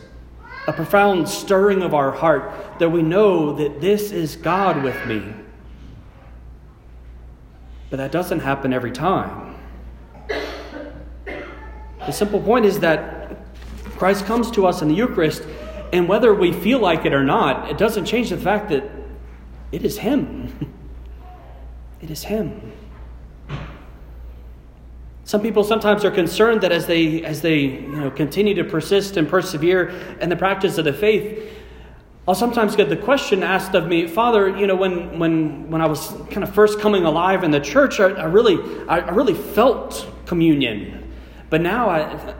a 0.66 0.72
profound 0.72 1.28
stirring 1.28 1.82
of 1.82 1.94
our 1.94 2.10
heart 2.10 2.52
that 2.78 2.90
we 2.90 3.02
know 3.02 3.52
that 3.54 3.80
this 3.80 4.10
is 4.10 4.34
God 4.34 4.82
with 4.82 5.06
me. 5.06 5.22
But 7.90 7.98
that 7.98 8.12
doesn't 8.12 8.40
happen 8.40 8.72
every 8.72 8.92
time. 8.92 9.56
The 10.26 12.12
simple 12.12 12.40
point 12.40 12.64
is 12.64 12.80
that 12.80 13.36
Christ 13.96 14.24
comes 14.24 14.50
to 14.52 14.66
us 14.66 14.80
in 14.80 14.88
the 14.88 14.94
Eucharist 14.94 15.42
and 15.92 16.08
whether 16.08 16.34
we 16.34 16.52
feel 16.52 16.78
like 16.78 17.04
it 17.04 17.12
or 17.12 17.24
not, 17.24 17.70
it 17.70 17.76
doesn't 17.76 18.06
change 18.06 18.30
the 18.30 18.38
fact 18.38 18.70
that 18.70 18.84
it 19.72 19.84
is 19.84 19.98
Him. 19.98 20.74
it 22.00 22.10
is 22.10 22.24
Him. 22.24 22.72
Some 25.28 25.42
people 25.42 25.62
sometimes 25.62 26.06
are 26.06 26.10
concerned 26.10 26.62
that 26.62 26.72
as 26.72 26.86
they 26.86 27.22
as 27.22 27.42
they 27.42 27.58
you 27.58 27.96
know 28.00 28.10
continue 28.10 28.54
to 28.54 28.64
persist 28.64 29.18
and 29.18 29.28
persevere 29.28 29.90
in 30.22 30.30
the 30.30 30.36
practice 30.36 30.78
of 30.78 30.86
the 30.86 30.92
faith, 30.94 31.52
I'll 32.26 32.34
sometimes 32.34 32.74
get 32.74 32.88
the 32.88 32.96
question 32.96 33.42
asked 33.42 33.74
of 33.74 33.86
me, 33.88 34.06
Father, 34.06 34.48
you 34.48 34.66
know, 34.66 34.74
when 34.74 35.18
when 35.18 35.70
when 35.70 35.82
I 35.82 35.86
was 35.86 36.14
kind 36.30 36.42
of 36.42 36.54
first 36.54 36.80
coming 36.80 37.04
alive 37.04 37.44
in 37.44 37.50
the 37.50 37.60
church, 37.60 38.00
I, 38.00 38.06
I 38.06 38.24
really 38.24 38.56
I, 38.88 39.00
I 39.00 39.10
really 39.10 39.34
felt 39.34 40.08
communion, 40.24 41.12
but 41.50 41.60
now 41.60 41.90
I 41.90 42.34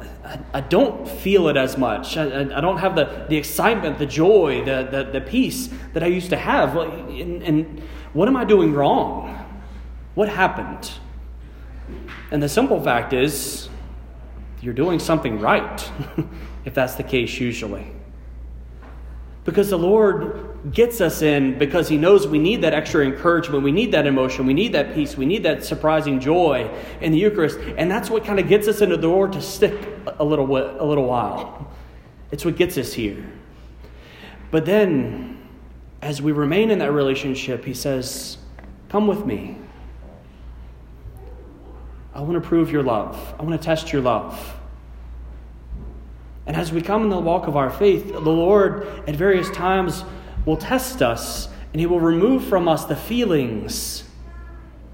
I, 0.55 0.63
don't 0.63 1.07
feel 1.07 1.49
it 1.49 1.59
as 1.59 1.77
much. 1.77 2.17
I, 2.17 2.57
I, 2.57 2.61
don't 2.63 2.79
have 2.79 2.95
the, 2.95 3.27
the 3.29 3.37
excitement, 3.37 3.99
the 3.99 4.05
joy, 4.05 4.63
the, 4.65 4.87
the, 4.91 5.11
the 5.13 5.21
peace 5.23 5.71
that 5.95 6.03
I 6.03 6.07
used 6.07 6.29
to 6.31 6.37
have. 6.37 6.77
And, 6.77 7.43
and 7.43 7.83
what 8.13 8.29
am 8.29 8.37
I 8.37 8.45
doing 8.45 8.75
wrong? 8.75 9.35
What 10.15 10.29
happened? 10.29 10.91
And 12.31 12.43
the 12.43 12.49
simple 12.49 12.83
fact 12.83 13.13
is, 13.13 13.69
you're 14.61 14.75
doing 14.75 14.99
something 14.99 15.41
right, 15.41 15.91
if 16.65 16.75
that's 16.75 16.97
the 16.97 17.03
case, 17.03 17.39
usually. 17.39 17.87
Because 19.45 19.71
the 19.71 19.79
Lord 19.79 20.59
gets 20.73 21.01
us 21.01 21.23
in 21.23 21.59
because 21.59 21.89
He 21.89 21.97
knows 21.97 22.27
we 22.27 22.39
need 22.39 22.61
that 22.63 22.75
extra 22.75 23.05
encouragement, 23.05 23.63
we 23.63 23.73
need 23.73 23.93
that 23.93 24.07
emotion, 24.07 24.47
we 24.47 24.53
need 24.53 24.75
that 24.75 24.95
peace, 24.95 25.17
we 25.17 25.25
need 25.25 25.43
that 25.45 25.65
surprising 25.65 26.21
joy 26.21 26.71
in 27.01 27.13
the 27.13 27.19
Eucharist. 27.19 27.59
And 27.79 27.91
that's 27.91 28.11
what 28.11 28.25
kind 28.25 28.39
of 28.39 28.49
gets 28.49 28.69
us 28.69 28.83
into 28.83 28.97
the 28.97 29.03
door 29.03 29.29
to 29.29 29.41
stick 29.41 29.89
a 30.19 30.25
little, 30.25 30.45
a 30.55 30.85
little 30.85 31.07
while. 31.07 31.71
It's 32.31 32.45
what 32.45 32.57
gets 32.57 32.77
us 32.77 32.93
here. 32.93 33.25
But 34.51 34.67
then, 34.67 35.49
as 36.03 36.21
we 36.21 36.33
remain 36.33 36.71
in 36.71 36.79
that 36.81 36.93
relationship, 36.93 37.65
He 37.65 37.75
says, 37.75 38.39
Come 38.91 39.07
with 39.07 39.25
me. 39.25 39.57
I 42.19 42.21
want 42.23 42.35
to 42.35 42.41
prove 42.41 42.73
your 42.73 42.83
love, 42.83 43.17
I 43.39 43.45
want 43.45 43.61
to 43.61 43.65
test 43.65 43.93
your 43.93 44.03
love. 44.03 44.57
And 46.47 46.57
as 46.57 46.73
we 46.73 46.83
come 46.83 47.05
in 47.05 47.11
the 47.11 47.21
walk 47.21 47.47
of 47.47 47.57
our 47.57 47.71
faith, 47.71 48.09
the 48.09 48.19
Lord 48.19 48.89
at 49.07 49.15
various 49.15 49.49
times 49.51 50.03
will 50.45 50.57
test 50.57 51.01
us 51.01 51.47
and 51.73 51.79
He 51.79 51.87
will 51.87 52.01
remove 52.01 52.45
from 52.45 52.67
us 52.67 52.87
the 52.87 52.97
feelings 52.97 54.03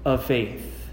of 0.05 0.23
faith 0.23 0.91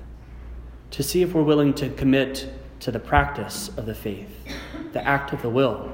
to 0.93 1.03
see 1.03 1.21
if 1.21 1.35
we're 1.35 1.43
willing 1.43 1.75
to 1.75 1.91
commit 1.91 2.51
to 2.81 2.91
the 2.91 2.99
practice 2.99 3.69
of 3.77 3.85
the 3.85 3.95
faith, 3.95 4.31
the 4.95 5.07
act 5.07 5.35
of 5.35 5.43
the 5.43 5.51
will. 5.51 5.93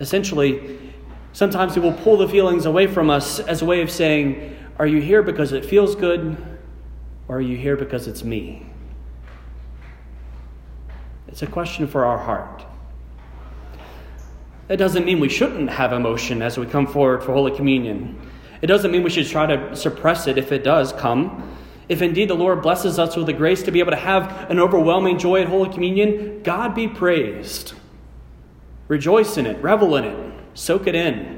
Essentially, 0.00 0.92
sometimes 1.32 1.74
He 1.74 1.80
will 1.80 1.92
pull 1.92 2.16
the 2.16 2.28
feelings 2.28 2.66
away 2.66 2.88
from 2.88 3.10
us 3.10 3.38
as 3.38 3.62
a 3.62 3.64
way 3.64 3.80
of 3.80 3.92
saying, 3.92 4.56
Are 4.76 4.88
you 4.88 5.00
here 5.00 5.22
because 5.22 5.52
it 5.52 5.64
feels 5.64 5.94
good, 5.94 6.57
or 7.28 7.36
are 7.36 7.40
you 7.40 7.56
here 7.56 7.76
because 7.76 8.08
it's 8.08 8.24
me? 8.24 8.66
It's 11.28 11.42
a 11.42 11.46
question 11.46 11.86
for 11.86 12.04
our 12.04 12.18
heart. 12.18 12.64
That 14.68 14.78
doesn't 14.78 15.04
mean 15.04 15.20
we 15.20 15.28
shouldn't 15.28 15.70
have 15.70 15.92
emotion 15.92 16.42
as 16.42 16.58
we 16.58 16.66
come 16.66 16.86
forward 16.86 17.22
for 17.22 17.32
Holy 17.32 17.54
Communion. 17.54 18.18
It 18.60 18.66
doesn't 18.66 18.90
mean 18.90 19.02
we 19.02 19.10
should 19.10 19.26
try 19.26 19.46
to 19.46 19.76
suppress 19.76 20.26
it 20.26 20.36
if 20.36 20.52
it 20.52 20.64
does 20.64 20.92
come. 20.92 21.56
If 21.88 22.02
indeed 22.02 22.28
the 22.28 22.34
Lord 22.34 22.60
blesses 22.60 22.98
us 22.98 23.16
with 23.16 23.26
the 23.26 23.32
grace 23.32 23.62
to 23.62 23.70
be 23.70 23.80
able 23.80 23.92
to 23.92 23.96
have 23.96 24.50
an 24.50 24.58
overwhelming 24.58 25.18
joy 25.18 25.42
at 25.42 25.48
Holy 25.48 25.70
Communion, 25.72 26.42
God 26.42 26.74
be 26.74 26.86
praised. 26.86 27.72
Rejoice 28.88 29.38
in 29.38 29.46
it, 29.46 29.62
revel 29.62 29.96
in 29.96 30.04
it, 30.04 30.34
soak 30.54 30.86
it 30.86 30.94
in. 30.94 31.37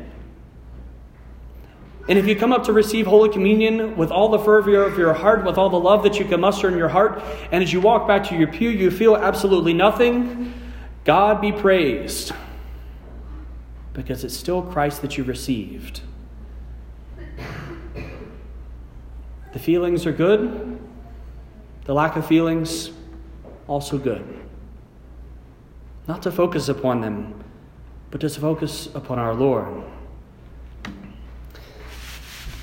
And 2.11 2.19
if 2.19 2.27
you 2.27 2.35
come 2.35 2.53
up 2.53 2.65
to 2.65 2.73
receive 2.73 3.07
Holy 3.07 3.29
Communion 3.29 3.97
with 3.97 4.11
all 4.11 4.31
the 4.31 4.39
fervor 4.41 4.83
of 4.83 4.99
your 4.99 5.15
heart, 5.15 5.45
with 5.45 5.57
all 5.57 5.71
the 5.71 5.79
love 5.79 6.03
that 6.03 6.19
you 6.19 6.25
can 6.25 6.41
muster 6.41 6.69
in 6.69 6.77
your 6.77 6.89
heart, 6.89 7.23
and 7.53 7.63
as 7.63 7.73
you 7.73 7.81
walk 7.81 8.09
back 8.09 8.25
to 8.31 8.37
your 8.37 8.49
pew, 8.49 8.69
you 8.69 8.91
feel 8.91 9.15
absolutely 9.15 9.73
nothing, 9.73 10.53
God 11.05 11.41
be 11.41 11.53
praised. 11.53 12.33
Because 13.93 14.25
it's 14.25 14.37
still 14.37 14.61
Christ 14.61 15.03
that 15.03 15.19
you 15.19 15.23
received. 15.23 16.01
The 19.53 19.61
feelings 19.61 20.05
are 20.05 20.13
good, 20.13 20.81
the 21.85 21.95
lack 21.95 22.17
of 22.17 22.27
feelings, 22.27 22.91
also 23.69 23.99
good. 23.99 24.27
Not 26.09 26.23
to 26.23 26.33
focus 26.33 26.69
upon 26.69 27.03
them, 27.03 27.45
but 28.11 28.21
to 28.23 28.29
focus 28.29 28.89
upon 28.97 29.21
our 29.21 29.33
Lord. 29.33 29.85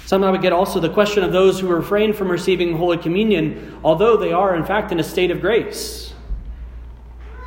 Somehow 0.07 0.31
we 0.31 0.37
get 0.37 0.53
also 0.53 0.79
the 0.79 0.89
question 0.89 1.21
of 1.25 1.33
those 1.33 1.59
who 1.59 1.67
refrain 1.67 2.13
from 2.13 2.31
receiving 2.31 2.77
Holy 2.77 2.97
Communion, 2.97 3.77
although 3.83 4.15
they 4.15 4.31
are, 4.31 4.55
in 4.55 4.63
fact, 4.63 4.93
in 4.93 5.01
a 5.01 5.03
state 5.03 5.31
of 5.31 5.41
grace. 5.41 6.13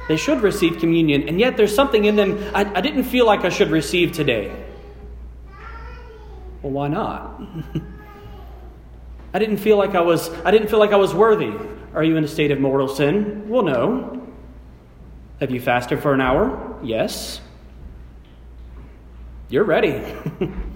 They 0.09 0.19
should 0.19 0.43
receive 0.43 0.79
communion, 0.79 1.27
and 1.27 1.41
yet 1.41 1.57
there's 1.57 1.75
something 1.75 2.05
in 2.05 2.17
them 2.17 2.39
I, 2.55 2.71
I 2.75 2.83
didn't 2.83 3.05
feel 3.05 3.25
like 3.25 3.47
I 3.47 3.49
should 3.49 3.71
receive 3.71 4.13
today. 4.13 4.55
Well, 6.61 6.73
why 6.73 6.89
not? 6.89 7.41
I 9.33 9.39
didn't 9.39 9.57
feel 9.57 9.79
like 9.79 9.95
I 9.95 10.03
was 10.03 10.29
I 10.45 10.51
didn't 10.51 10.69
feel 10.69 10.81
like 10.81 10.93
I 10.93 10.97
was 10.97 11.15
worthy. 11.15 11.55
Are 11.95 12.05
you 12.05 12.19
in 12.19 12.25
a 12.25 12.29
state 12.29 12.51
of 12.51 12.61
mortal 12.61 12.89
sin? 12.89 13.49
Well, 13.49 13.63
no. 13.63 14.29
Have 15.41 15.51
you 15.51 15.63
fasted 15.63 16.03
for 16.03 16.13
an 16.13 16.21
hour? 16.21 16.79
Yes. 16.83 17.41
You're 19.49 19.65
ready. 19.65 20.05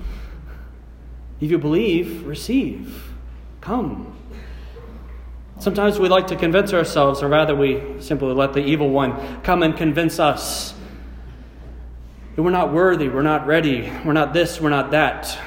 If 1.44 1.50
you 1.50 1.58
believe, 1.58 2.26
receive. 2.26 3.12
Come. 3.60 4.16
Sometimes 5.58 5.98
we 5.98 6.08
like 6.08 6.28
to 6.28 6.36
convince 6.36 6.72
ourselves, 6.72 7.22
or 7.22 7.28
rather, 7.28 7.54
we 7.54 7.82
simply 8.00 8.32
let 8.32 8.54
the 8.54 8.64
evil 8.64 8.88
one 8.88 9.42
come 9.42 9.62
and 9.62 9.76
convince 9.76 10.18
us 10.18 10.72
that 12.34 12.42
we're 12.42 12.50
not 12.50 12.72
worthy, 12.72 13.10
we're 13.10 13.20
not 13.20 13.46
ready, 13.46 13.92
we're 14.06 14.14
not 14.14 14.32
this, 14.32 14.58
we're 14.58 14.70
not 14.70 14.92
that. 14.92 15.38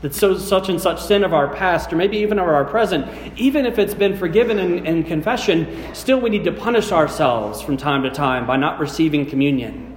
That 0.00 0.12
so, 0.12 0.36
such 0.36 0.70
and 0.70 0.80
such 0.80 1.00
sin 1.00 1.22
of 1.22 1.32
our 1.32 1.54
past, 1.54 1.92
or 1.92 1.96
maybe 1.96 2.16
even 2.18 2.40
of 2.40 2.48
our 2.48 2.64
present, 2.64 3.06
even 3.38 3.64
if 3.64 3.78
it's 3.78 3.94
been 3.94 4.16
forgiven 4.16 4.58
in, 4.58 4.84
in 4.84 5.04
confession, 5.04 5.94
still 5.94 6.20
we 6.20 6.30
need 6.30 6.42
to 6.44 6.52
punish 6.52 6.90
ourselves 6.90 7.62
from 7.62 7.76
time 7.76 8.02
to 8.02 8.10
time 8.10 8.44
by 8.44 8.56
not 8.56 8.80
receiving 8.80 9.24
communion. 9.24 9.96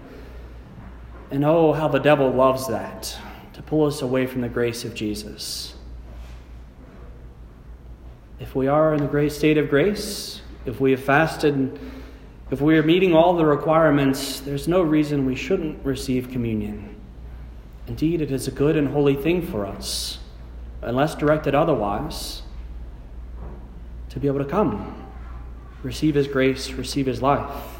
And 1.32 1.44
oh, 1.44 1.74
how 1.74 1.88
the 1.88 1.98
devil 1.98 2.30
loves 2.30 2.68
that 2.68 3.18
to 3.62 3.70
pull 3.70 3.86
us 3.86 4.02
away 4.02 4.26
from 4.26 4.42
the 4.42 4.50
grace 4.50 4.84
of 4.84 4.96
Jesus. 4.96 5.76
If 8.40 8.56
we 8.56 8.68
are 8.68 8.96
in 8.96 9.02
the 9.02 9.08
great 9.08 9.32
state 9.32 9.58
of 9.60 9.70
grace, 9.70 10.42
if 10.66 10.80
we 10.80 10.92
have 10.92 11.04
fasted, 11.04 11.80
if 12.50 12.60
we 12.60 12.76
are 12.78 12.84
meeting 12.84 13.14
all 13.14 13.36
the 13.36 13.46
requirements, 13.46 14.40
there's 14.40 14.68
no 14.68 14.82
reason 14.82 15.28
we 15.28 15.36
shouldn't 15.36 15.86
receive 15.86 16.32
communion. 16.32 16.96
Indeed, 17.88 18.22
it 18.22 18.32
is 18.32 18.48
a 18.48 18.52
good 18.52 18.76
and 18.76 18.88
holy 18.88 19.16
thing 19.16 19.46
for 19.46 19.66
us, 19.66 20.18
unless 20.82 21.14
directed 21.14 21.54
otherwise, 21.54 22.42
to 24.10 24.20
be 24.20 24.28
able 24.28 24.40
to 24.40 24.46
come, 24.46 25.08
receive 25.84 26.16
His 26.16 26.28
grace, 26.28 26.72
receive 26.72 27.06
His 27.06 27.22
life. 27.22 27.71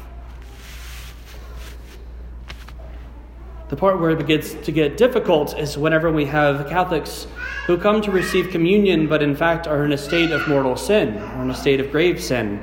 The 3.72 3.78
part 3.78 3.98
where 3.98 4.10
it 4.10 4.18
begins 4.18 4.52
to 4.52 4.70
get 4.70 4.98
difficult 4.98 5.58
is 5.58 5.78
whenever 5.78 6.12
we 6.12 6.26
have 6.26 6.68
Catholics 6.68 7.26
who 7.66 7.78
come 7.78 8.02
to 8.02 8.10
receive 8.10 8.50
communion 8.50 9.06
but 9.06 9.22
in 9.22 9.34
fact 9.34 9.66
are 9.66 9.86
in 9.86 9.92
a 9.92 9.96
state 9.96 10.30
of 10.30 10.46
mortal 10.46 10.76
sin 10.76 11.16
or 11.16 11.42
in 11.42 11.48
a 11.48 11.54
state 11.54 11.80
of 11.80 11.90
grave 11.90 12.22
sin. 12.22 12.62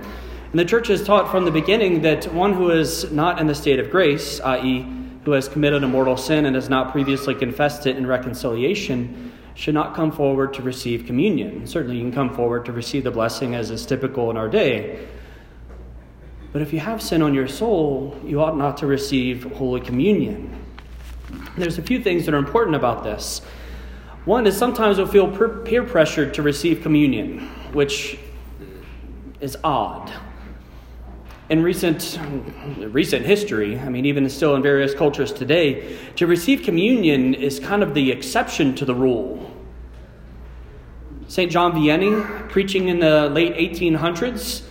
And 0.52 0.60
the 0.60 0.66
church 0.66 0.88
has 0.90 1.04
taught 1.04 1.32
from 1.32 1.46
the 1.46 1.52
beginning 1.52 2.04
that 2.04 2.32
one 2.32 2.54
who 2.54 2.70
is 2.70 3.12
not 3.12 3.40
in 3.40 3.48
the 3.48 3.56
state 3.56 3.80
of 3.80 3.90
grace, 3.90 4.40
i.e., 4.40 4.86
who 5.26 5.32
has 5.32 5.48
committed 5.48 5.84
a 5.84 5.88
mortal 5.88 6.16
sin 6.16 6.46
and 6.46 6.54
has 6.54 6.70
not 6.70 6.92
previously 6.92 7.34
confessed 7.34 7.88
it 7.88 7.98
in 7.98 8.06
reconciliation, 8.06 9.32
should 9.56 9.74
not 9.74 9.96
come 9.96 10.12
forward 10.12 10.54
to 10.54 10.62
receive 10.62 11.08
communion. 11.08 11.66
Certainly, 11.66 11.98
you 11.98 12.04
can 12.04 12.14
come 12.14 12.36
forward 12.36 12.66
to 12.66 12.72
receive 12.72 13.04
the 13.04 13.10
blessing 13.10 13.56
as 13.56 13.72
is 13.72 13.84
typical 13.84 14.30
in 14.30 14.38
our 14.38 14.48
day. 14.48 15.08
But 16.54 16.62
if 16.62 16.72
you 16.72 16.80
have 16.80 17.02
sin 17.02 17.24
on 17.24 17.34
your 17.34 17.48
soul, 17.48 18.16
you 18.24 18.44
ought 18.44 18.56
not 18.56 18.78
to 18.78 18.86
receive 18.86 19.52
Holy 19.54 19.82
Communion. 19.82 20.68
There's 21.58 21.78
a 21.78 21.82
few 21.82 22.02
things 22.02 22.26
that 22.26 22.34
are 22.34 22.38
important 22.38 22.76
about 22.76 23.04
this. 23.04 23.42
One 24.26 24.46
is 24.46 24.58
sometimes 24.58 24.98
we'll 24.98 25.08
feel 25.08 25.28
peer 25.64 25.84
pressured 25.84 26.34
to 26.36 26.42
receive 26.42 26.82
communion, 26.82 27.48
which 27.74 28.20
is 29.40 29.58
odd. 29.64 30.12
In 31.50 31.64
recent, 31.64 32.20
recent 32.78 33.26
history, 33.26 33.80
I 33.80 33.90
mean, 33.90 34.06
even 34.06 34.30
still 34.30 34.56
in 34.56 34.62
various 34.62 34.94
cultures 34.94 35.34
today, 35.34 35.98
to 36.18 36.28
receive 36.28 36.62
communion 36.62 37.34
is 37.34 37.60
kind 37.60 37.82
of 37.82 37.94
the 37.96 38.12
exception 38.12 38.76
to 38.76 38.86
the 38.86 38.94
rule. 38.94 39.50
St. 41.28 41.52
John 41.52 41.74
Vianney, 41.74 42.50
preaching 42.50 42.88
in 42.88 43.00
the 43.00 43.30
late 43.30 43.56
1800s, 43.56 44.64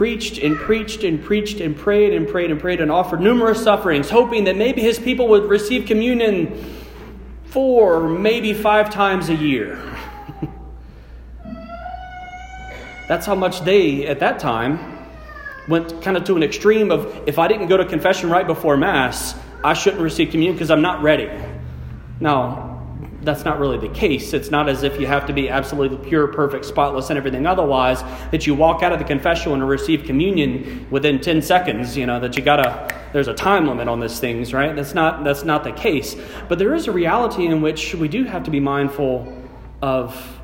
preached 0.00 0.38
and 0.38 0.56
preached 0.56 1.04
and 1.04 1.22
preached 1.22 1.60
and 1.60 1.76
prayed 1.76 2.14
and 2.14 2.26
prayed 2.26 2.50
and 2.50 2.58
prayed 2.58 2.80
and 2.80 2.90
offered 2.90 3.20
numerous 3.20 3.62
sufferings, 3.62 4.08
hoping 4.08 4.44
that 4.44 4.56
maybe 4.56 4.80
his 4.80 4.98
people 4.98 5.28
would 5.28 5.44
receive 5.44 5.84
communion 5.84 6.74
four, 7.44 8.08
maybe 8.08 8.54
five 8.54 8.88
times 8.88 9.28
a 9.28 9.34
year. 9.34 9.78
That's 13.08 13.26
how 13.26 13.34
much 13.34 13.60
they, 13.60 14.06
at 14.06 14.20
that 14.20 14.38
time, 14.38 15.06
went 15.68 16.00
kind 16.00 16.16
of 16.16 16.24
to 16.24 16.34
an 16.34 16.42
extreme 16.42 16.90
of 16.90 17.28
if 17.28 17.38
I 17.38 17.46
didn't 17.46 17.68
go 17.68 17.76
to 17.76 17.84
confession 17.84 18.30
right 18.30 18.46
before 18.46 18.78
Mass, 18.78 19.34
I 19.62 19.74
shouldn't 19.74 20.00
receive 20.00 20.30
communion 20.30 20.54
because 20.54 20.70
I'm 20.70 20.80
not 20.80 21.02
ready. 21.02 21.28
Now, 22.20 22.69
that's 23.22 23.44
not 23.44 23.58
really 23.58 23.78
the 23.78 23.92
case. 23.92 24.32
It's 24.32 24.50
not 24.50 24.68
as 24.68 24.82
if 24.82 24.98
you 24.98 25.06
have 25.06 25.26
to 25.26 25.32
be 25.32 25.48
absolutely 25.48 25.98
pure, 26.08 26.26
perfect, 26.28 26.64
spotless, 26.64 27.10
and 27.10 27.18
everything 27.18 27.46
otherwise 27.46 28.02
that 28.30 28.46
you 28.46 28.54
walk 28.54 28.82
out 28.82 28.92
of 28.92 28.98
the 28.98 29.04
confessional 29.04 29.54
and 29.54 29.68
receive 29.68 30.04
communion 30.04 30.86
within 30.90 31.20
10 31.20 31.42
seconds, 31.42 31.96
you 31.96 32.06
know, 32.06 32.18
that 32.20 32.36
you 32.36 32.42
gotta, 32.42 32.94
there's 33.12 33.28
a 33.28 33.34
time 33.34 33.66
limit 33.66 33.88
on 33.88 34.00
these 34.00 34.18
things, 34.18 34.54
right? 34.54 34.74
That's 34.74 34.94
not, 34.94 35.22
that's 35.22 35.44
not 35.44 35.64
the 35.64 35.72
case. 35.72 36.16
But 36.48 36.58
there 36.58 36.74
is 36.74 36.86
a 36.86 36.92
reality 36.92 37.46
in 37.46 37.60
which 37.60 37.94
we 37.94 38.08
do 38.08 38.24
have 38.24 38.44
to 38.44 38.50
be 38.50 38.60
mindful 38.60 39.30
of 39.82 40.40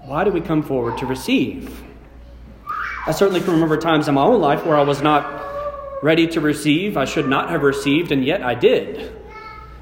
why 0.00 0.22
do 0.22 0.30
we 0.30 0.40
come 0.40 0.62
forward 0.62 0.98
to 0.98 1.06
receive? 1.06 1.82
I 3.06 3.12
certainly 3.12 3.40
can 3.40 3.52
remember 3.52 3.76
times 3.76 4.06
in 4.06 4.14
my 4.14 4.22
own 4.22 4.40
life 4.40 4.64
where 4.64 4.76
I 4.76 4.82
was 4.82 5.02
not 5.02 5.42
ready 6.02 6.26
to 6.28 6.40
receive, 6.40 6.96
I 6.96 7.04
should 7.04 7.28
not 7.28 7.50
have 7.50 7.62
received, 7.62 8.12
and 8.12 8.24
yet 8.24 8.42
I 8.42 8.54
did. 8.54 9.23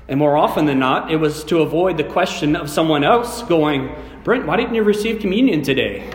And 0.09 0.19
more 0.19 0.37
often 0.37 0.67
than 0.67 0.79
not, 0.79 1.11
it 1.11 1.17
was 1.17 1.45
to 1.45 1.61
avoid 1.61 1.97
the 1.97 2.05
question 2.05 2.57
of 2.57 2.69
someone 2.69 3.05
else 3.05 3.43
going, 3.45 3.95
Brent, 4.25 4.47
why 4.47 4.57
didn't 4.57 4.75
you 4.75 4.83
receive 4.83 5.21
communion 5.21 5.63
today? 5.63 6.11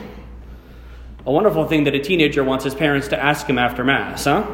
A 1.26 1.32
wonderful 1.32 1.66
thing 1.66 1.86
that 1.86 1.96
a 1.96 2.00
teenager 2.00 2.44
wants 2.44 2.64
his 2.64 2.76
parents 2.76 3.10
to 3.10 3.22
ask 3.22 3.48
him 3.48 3.58
after 3.58 3.84
Mass, 3.84 4.26
huh? 4.26 4.46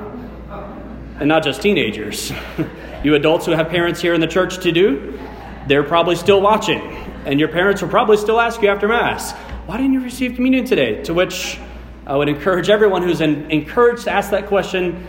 And 1.19 1.27
not 1.27 1.43
just 1.43 1.61
teenagers. 1.61 2.31
you 3.03 3.15
adults 3.15 3.45
who 3.45 3.51
have 3.51 3.69
parents 3.69 4.01
here 4.01 4.13
in 4.13 4.21
the 4.21 4.27
church 4.27 4.59
to 4.63 4.71
do, 4.71 5.19
they're 5.67 5.83
probably 5.83 6.15
still 6.15 6.41
watching. 6.41 6.81
And 7.25 7.39
your 7.39 7.49
parents 7.49 7.81
will 7.81 7.89
probably 7.89 8.17
still 8.17 8.39
ask 8.39 8.61
you 8.61 8.69
after 8.69 8.87
Mass, 8.87 9.33
why 9.65 9.77
didn't 9.77 9.93
you 9.93 10.01
receive 10.01 10.35
communion 10.35 10.65
today? 10.65 11.03
To 11.03 11.13
which 11.13 11.59
I 12.05 12.15
would 12.17 12.27
encourage 12.27 12.69
everyone 12.69 13.01
who's 13.01 13.21
encouraged 13.21 14.03
to 14.05 14.11
ask 14.11 14.31
that 14.31 14.47
question, 14.47 15.05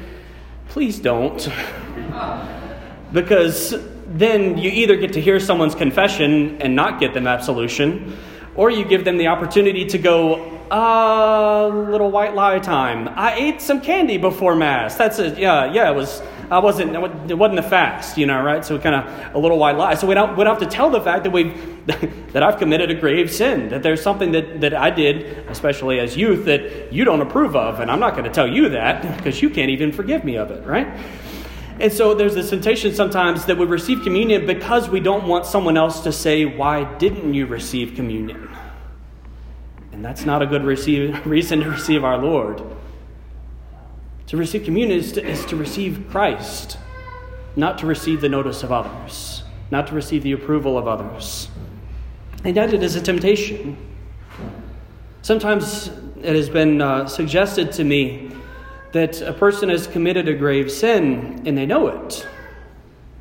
please 0.69 0.99
don't. 0.99 1.49
because 3.13 3.75
then 4.07 4.59
you 4.59 4.71
either 4.71 4.97
get 4.97 5.13
to 5.15 5.21
hear 5.21 5.41
someone's 5.41 5.75
confession 5.75 6.61
and 6.61 6.77
not 6.77 7.01
get 7.01 7.15
them 7.15 7.27
absolution, 7.27 8.17
or 8.55 8.71
you 8.71 8.85
give 8.85 9.05
them 9.05 9.17
the 9.19 9.29
opportunity 9.29 9.85
to 9.87 9.99
go, 9.99 10.55
a 10.71 10.75
uh, 10.75 11.69
little 11.69 12.11
white 12.11 12.35
lie 12.35 12.59
time. 12.59 13.09
I 13.09 13.35
ate 13.35 13.61
some 13.61 13.81
candy 13.81 14.17
before 14.17 14.57
Mass. 14.57 14.97
That's 14.97 15.19
it. 15.19 15.39
Yeah, 15.39 15.73
yeah, 15.73 15.91
it 15.91 15.95
was. 15.95 16.23
I 16.51 16.59
wasn't. 16.59 16.95
It 17.31 17.35
wasn't 17.35 17.59
a 17.59 17.63
fast, 17.63 18.17
you 18.17 18.27
know, 18.27 18.43
right? 18.43 18.65
So 18.65 18.79
kind 18.79 18.95
of 18.95 19.35
a 19.35 19.39
little 19.39 19.59
white 19.59 19.77
lie. 19.77 19.95
So 19.95 20.07
we 20.07 20.15
don't, 20.15 20.37
we 20.37 20.45
don't 20.45 20.59
have 20.59 20.69
to 20.69 20.75
tell 20.75 20.91
the 20.91 21.01
fact 21.01 21.25
that 21.25 21.31
we've 21.31 21.55
that 22.33 22.43
I've 22.43 22.59
committed 22.59 22.91
a 22.91 22.95
grave 22.95 23.31
sin. 23.31 23.69
That 23.69 23.83
there's 23.83 24.03
something 24.03 24.33
that 24.33 24.61
that 24.63 24.75
I 24.75 24.91
did, 24.91 25.47
especially 25.49 26.01
as 26.01 26.17
youth, 26.17 26.47
that 26.47 26.93
you 26.93 27.05
don't 27.05 27.21
approve 27.21 27.57
of, 27.57 27.81
and 27.81 27.91
I'm 27.91 28.01
not 28.01 28.13
going 28.13 28.25
to 28.25 28.31
tell 28.31 28.49
you 28.49 28.71
that 28.71 29.17
because 29.17 29.43
you 29.43 29.51
can't 29.51 29.71
even 29.71 29.93
forgive 29.93 30.25
me 30.25 30.37
of 30.37 30.51
it, 30.51 30.67
right? 30.67 30.89
And 31.81 31.93
so 31.93 32.15
there's 32.15 32.35
this 32.35 32.51
temptation 32.51 32.95
sometimes 32.95 33.47
that 33.47 33.59
we 33.59 33.67
receive 33.67 34.03
communion 34.03 34.47
because 34.47 34.89
we 34.89 35.01
don't 35.01 35.27
want 35.27 35.45
someone 35.45 35.77
else 35.77 36.01
to 36.03 36.13
say, 36.13 36.45
Why 36.45 36.85
didn't 36.99 37.35
you 37.35 37.47
receive 37.47 37.95
communion? 37.95 38.49
And 39.93 40.05
that's 40.05 40.25
not 40.25 40.43
a 40.43 40.47
good 40.47 40.65
receive, 40.65 41.25
reason 41.27 41.61
to 41.61 41.71
receive 41.71 42.05
our 42.05 42.19
Lord. 42.19 42.63
To 44.29 44.37
receive 44.37 44.65
communion 44.65 44.99
is 44.99 45.13
to, 45.13 45.25
is 45.25 45.45
to 45.47 45.57
receive 45.57 46.07
Christ, 46.11 46.79
not 47.57 47.79
to 47.79 47.87
receive 47.87 48.21
the 48.21 48.29
notice 48.29 48.63
of 48.63 48.73
others, 48.73 49.43
not 49.71 49.89
to 49.89 49.95
receive 49.95 50.23
the 50.23 50.33
approval 50.33 50.79
of 50.79 50.89
others. 50.89 51.49
And 52.45 52.57
yet 52.57 52.73
it 52.73 52.83
is 52.83 52.97
a 52.97 53.01
temptation. 53.01 53.77
Sometimes 55.23 55.89
it 56.23 56.35
has 56.37 56.49
been 56.49 56.81
uh, 56.81 57.07
suggested 57.07 57.73
to 57.73 57.85
me 57.85 58.31
that 58.95 59.21
a 59.23 59.33
person 59.33 59.71
has 59.71 59.89
committed 59.89 60.29
a 60.29 60.35
grave 60.35 60.71
sin 60.71 61.43
and 61.45 61.59
they 61.59 61.67
know 61.67 61.89
it. 61.89 62.25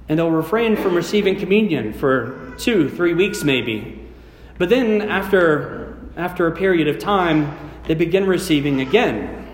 And 0.07 0.19
they'll 0.19 0.29
refrain 0.29 0.75
from 0.75 0.93
receiving 0.93 1.39
communion 1.39 1.93
for 1.93 2.53
two, 2.59 2.89
three 2.91 3.15
weeks 3.15 3.43
maybe. 3.43 4.07
But 4.59 4.69
then, 4.69 5.01
after, 5.01 5.97
after 6.15 6.45
a 6.45 6.51
period 6.51 6.87
of 6.87 6.99
time, 6.99 7.57
they 7.87 7.95
begin 7.95 8.27
receiving 8.27 8.81
again. 8.81 9.47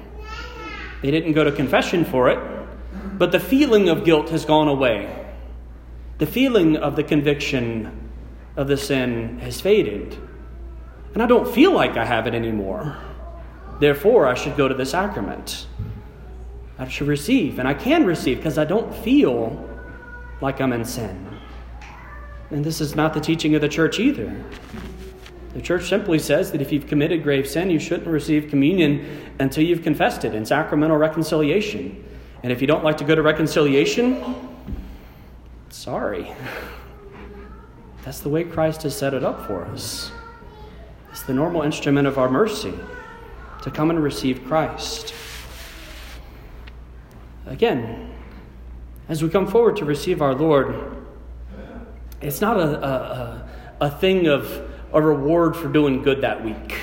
They 1.01 1.09
didn't 1.09 1.33
go 1.33 1.45
to 1.45 1.53
confession 1.53 2.03
for 2.03 2.27
it, 2.29 2.39
but 3.17 3.31
the 3.31 3.39
feeling 3.39 3.87
of 3.87 4.03
guilt 4.03 4.29
has 4.31 4.43
gone 4.43 4.67
away. 4.67 5.25
The 6.17 6.25
feeling 6.25 6.75
of 6.75 6.97
the 6.97 7.03
conviction 7.03 8.11
of 8.57 8.67
the 8.67 8.75
sin 8.75 9.39
has 9.39 9.61
faded. 9.61 10.17
And 11.13 11.23
I 11.23 11.27
don't 11.27 11.47
feel 11.47 11.71
like 11.71 11.95
I 11.95 12.03
have 12.03 12.27
it 12.27 12.35
anymore. 12.35 12.97
Therefore, 13.79 14.27
I 14.27 14.33
should 14.33 14.57
go 14.57 14.67
to 14.67 14.75
the 14.75 14.85
sacrament. 14.85 15.65
Uh, 16.79 16.83
I 16.83 16.87
should 16.87 17.07
receive. 17.07 17.59
And 17.59 17.67
I 17.67 17.73
can 17.73 18.05
receive 18.05 18.37
because 18.37 18.57
I 18.57 18.65
don't 18.65 18.93
feel 18.93 19.67
like 20.41 20.61
I'm 20.61 20.73
in 20.73 20.85
sin. 20.85 21.27
And 22.51 22.63
this 22.63 22.81
is 22.81 22.95
not 22.95 23.13
the 23.13 23.19
teaching 23.19 23.53
of 23.55 23.61
the 23.61 23.69
church 23.69 23.99
either. 23.99 24.43
The 25.53 25.61
church 25.61 25.89
simply 25.89 26.19
says 26.19 26.51
that 26.51 26.61
if 26.61 26.71
you've 26.71 26.87
committed 26.87 27.23
grave 27.23 27.47
sin, 27.47 27.69
you 27.69 27.79
shouldn't 27.79 28.07
receive 28.07 28.49
communion 28.49 29.05
until 29.39 29.63
you've 29.63 29.83
confessed 29.83 30.23
it 30.23 30.35
in 30.35 30.45
sacramental 30.45 30.97
reconciliation. 30.97 32.03
And 32.43 32.51
if 32.51 32.61
you 32.61 32.67
don't 32.67 32.83
like 32.83 32.97
to 32.97 33.03
go 33.03 33.15
to 33.15 33.21
reconciliation, 33.21 34.35
sorry. 35.69 36.31
That's 38.03 38.19
the 38.21 38.29
way 38.29 38.43
Christ 38.43 38.83
has 38.83 38.95
set 38.95 39.13
it 39.13 39.23
up 39.23 39.45
for 39.45 39.65
us. 39.65 40.11
It's 41.11 41.23
the 41.23 41.33
normal 41.33 41.63
instrument 41.63 42.07
of 42.07 42.17
our 42.17 42.29
mercy 42.29 42.73
to 43.63 43.71
come 43.71 43.89
and 43.89 44.01
receive 44.01 44.45
Christ. 44.45 45.13
Again, 47.49 48.13
as 49.09 49.23
we 49.23 49.29
come 49.29 49.47
forward 49.47 49.75
to 49.77 49.85
receive 49.85 50.21
our 50.21 50.35
Lord, 50.35 50.95
it's 52.21 52.41
not 52.41 52.59
a, 52.59 52.85
a, 52.85 53.49
a 53.81 53.89
thing 53.89 54.27
of 54.27 54.69
a 54.93 55.01
reward 55.01 55.55
for 55.55 55.67
doing 55.67 56.03
good 56.03 56.21
that 56.21 56.45
week. 56.45 56.79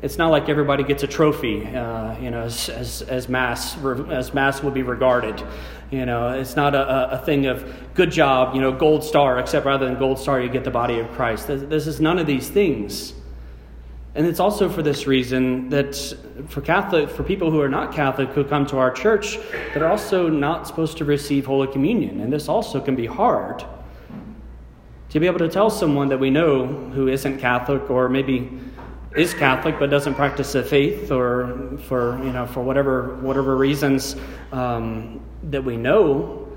It's 0.00 0.16
not 0.16 0.30
like 0.30 0.48
everybody 0.48 0.82
gets 0.82 1.02
a 1.02 1.06
trophy, 1.06 1.66
uh, 1.66 2.18
you 2.18 2.30
know, 2.30 2.42
as, 2.42 2.70
as, 2.70 3.02
as, 3.02 3.28
mass, 3.28 3.76
as 4.10 4.32
mass 4.32 4.62
would 4.62 4.72
be 4.72 4.82
regarded. 4.82 5.42
You 5.90 6.06
know, 6.06 6.28
it's 6.28 6.56
not 6.56 6.74
a, 6.74 7.20
a 7.20 7.24
thing 7.24 7.44
of 7.44 7.70
good 7.92 8.10
job, 8.10 8.54
you 8.54 8.62
know, 8.62 8.72
gold 8.72 9.04
star, 9.04 9.38
except 9.38 9.66
rather 9.66 9.84
than 9.84 9.98
gold 9.98 10.18
star, 10.18 10.40
you 10.40 10.48
get 10.48 10.64
the 10.64 10.70
body 10.70 11.00
of 11.00 11.10
Christ. 11.12 11.48
This, 11.48 11.62
this 11.62 11.86
is 11.86 12.00
none 12.00 12.18
of 12.18 12.26
these 12.26 12.48
things. 12.48 13.12
And 14.16 14.26
it's 14.26 14.40
also 14.40 14.70
for 14.70 14.80
this 14.80 15.06
reason 15.06 15.68
that 15.68 15.94
for 16.48 16.62
Catholic, 16.62 17.10
for 17.10 17.22
people 17.22 17.50
who 17.50 17.60
are 17.60 17.68
not 17.68 17.92
Catholic 17.92 18.30
who 18.30 18.44
come 18.44 18.64
to 18.68 18.78
our 18.78 18.90
church, 18.90 19.38
that 19.74 19.82
are 19.82 19.88
also 19.88 20.30
not 20.30 20.66
supposed 20.66 20.96
to 20.98 21.04
receive 21.04 21.44
Holy 21.44 21.70
Communion. 21.70 22.22
And 22.22 22.32
this 22.32 22.48
also 22.48 22.80
can 22.80 22.96
be 22.96 23.04
hard. 23.04 23.62
To 25.10 25.20
be 25.20 25.26
able 25.26 25.40
to 25.40 25.50
tell 25.50 25.68
someone 25.68 26.08
that 26.08 26.18
we 26.18 26.30
know 26.30 26.66
who 26.66 27.08
isn't 27.08 27.38
Catholic 27.38 27.90
or 27.90 28.08
maybe 28.08 28.58
is 29.14 29.34
Catholic 29.34 29.78
but 29.78 29.90
doesn't 29.90 30.14
practice 30.14 30.52
the 30.52 30.62
faith 30.62 31.10
or 31.10 31.76
for, 31.86 32.18
you 32.24 32.32
know, 32.32 32.46
for 32.46 32.62
whatever, 32.62 33.16
whatever 33.16 33.54
reasons 33.54 34.16
um, 34.50 35.20
that 35.50 35.62
we 35.62 35.76
know 35.76 36.48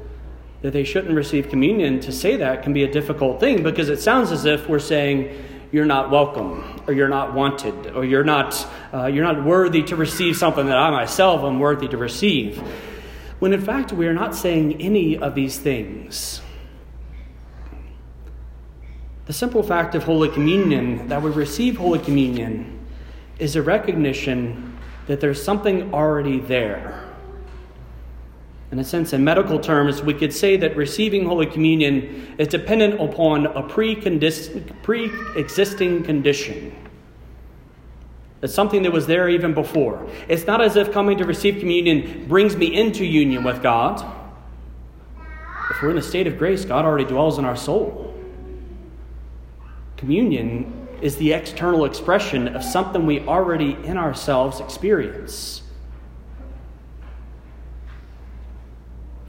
that 0.62 0.72
they 0.72 0.86
shouldn't 0.86 1.14
receive 1.14 1.50
communion, 1.50 2.00
to 2.00 2.14
say 2.14 2.38
that 2.38 2.64
can 2.64 2.72
be 2.72 2.84
a 2.84 2.92
difficult 2.92 3.42
thing 3.42 3.64
because 3.64 3.90
it 3.90 4.00
sounds 4.00 4.32
as 4.32 4.46
if 4.46 4.70
we're 4.70 4.80
saying, 4.80 5.49
you're 5.72 5.86
not 5.86 6.10
welcome 6.10 6.82
or 6.88 6.94
you're 6.94 7.10
not 7.10 7.34
wanted 7.34 7.88
or 7.96 8.04
you're 8.04 8.24
not, 8.24 8.68
uh, 8.94 9.06
you're 9.06 9.24
not 9.24 9.44
worthy 9.44 9.84
to 9.84 9.96
receive 9.96 10.36
something 10.36 10.66
that 10.66 10.78
I 10.78 10.90
myself 10.90 11.44
am 11.44 11.60
worthy 11.60 11.88
to 11.88 11.98
receive. 11.98 12.58
When 13.40 13.54
in 13.54 13.62
fact, 13.62 13.94
we 13.94 14.08
are 14.08 14.14
not 14.14 14.36
saying 14.36 14.82
any 14.82 15.18
of 15.18 15.36
these 15.36 15.58
things. 15.58 16.42
The 19.28 19.34
simple 19.34 19.62
fact 19.62 19.94
of 19.94 20.04
Holy 20.04 20.30
Communion, 20.30 21.08
that 21.10 21.22
we 21.22 21.30
receive 21.30 21.78
Holy 21.78 22.00
Communion, 22.00 22.80
is 23.38 23.56
a 23.56 23.62
recognition 23.62 24.78
that 25.06 25.22
there's 25.22 25.42
something 25.42 25.94
already 25.94 26.40
there. 26.40 27.09
In 28.72 28.78
a 28.78 28.84
sense, 28.84 29.14
in 29.14 29.24
medical 29.24 29.60
terms, 29.60 30.04
we 30.04 30.14
could 30.14 30.32
say 30.32 30.56
that 30.58 30.76
receiving 30.76 31.26
Holy 31.26 31.48
Communion 31.48 32.36
is 32.38 32.48
dependent 32.48 33.02
upon 33.02 33.48
a 33.48 33.64
pre 33.64 33.94
existing 35.36 36.04
condition. 36.04 36.76
It's 38.42 38.54
something 38.54 38.84
that 38.84 38.92
was 38.92 39.08
there 39.08 39.28
even 39.28 39.54
before. 39.54 40.08
It's 40.28 40.46
not 40.46 40.62
as 40.62 40.76
if 40.76 40.92
coming 40.92 41.18
to 41.18 41.26
receive 41.26 41.60
communion 41.60 42.28
brings 42.28 42.56
me 42.56 42.74
into 42.74 43.04
union 43.04 43.44
with 43.44 43.62
God. 43.62 44.06
If 45.72 45.82
we're 45.82 45.92
in 45.92 45.98
a 45.98 46.02
state 46.02 46.26
of 46.26 46.38
grace, 46.38 46.64
God 46.64 46.86
already 46.86 47.06
dwells 47.06 47.38
in 47.38 47.46
our 47.46 47.58
soul. 47.58 48.16
Communion 49.98 50.88
is 51.02 51.18
the 51.18 51.34
external 51.34 51.86
expression 51.86 52.48
of 52.56 52.64
something 52.64 53.06
we 53.06 53.20
already 53.22 53.78
in 53.84 53.98
ourselves 53.98 54.60
experience. 54.60 55.64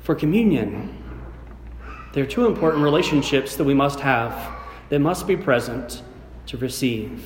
For 0.00 0.14
communion, 0.14 0.96
there 2.12 2.24
are 2.24 2.26
two 2.26 2.46
important 2.46 2.82
relationships 2.82 3.56
that 3.56 3.64
we 3.64 3.74
must 3.74 4.00
have 4.00 4.56
that 4.88 4.98
must 4.98 5.26
be 5.26 5.36
present 5.36 6.02
to 6.46 6.56
receive 6.56 7.24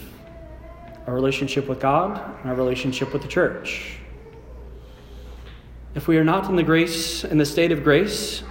our 1.06 1.14
relationship 1.14 1.68
with 1.68 1.80
God 1.80 2.20
and 2.40 2.50
our 2.50 2.56
relationship 2.56 3.12
with 3.12 3.22
the 3.22 3.28
church. 3.28 3.98
If 5.94 6.08
we 6.08 6.18
are 6.18 6.24
not 6.24 6.50
in 6.50 6.56
the 6.56 6.62
grace, 6.62 7.24
in 7.24 7.38
the 7.38 7.46
state 7.46 7.70
of 7.70 7.84
grace, 7.84 8.42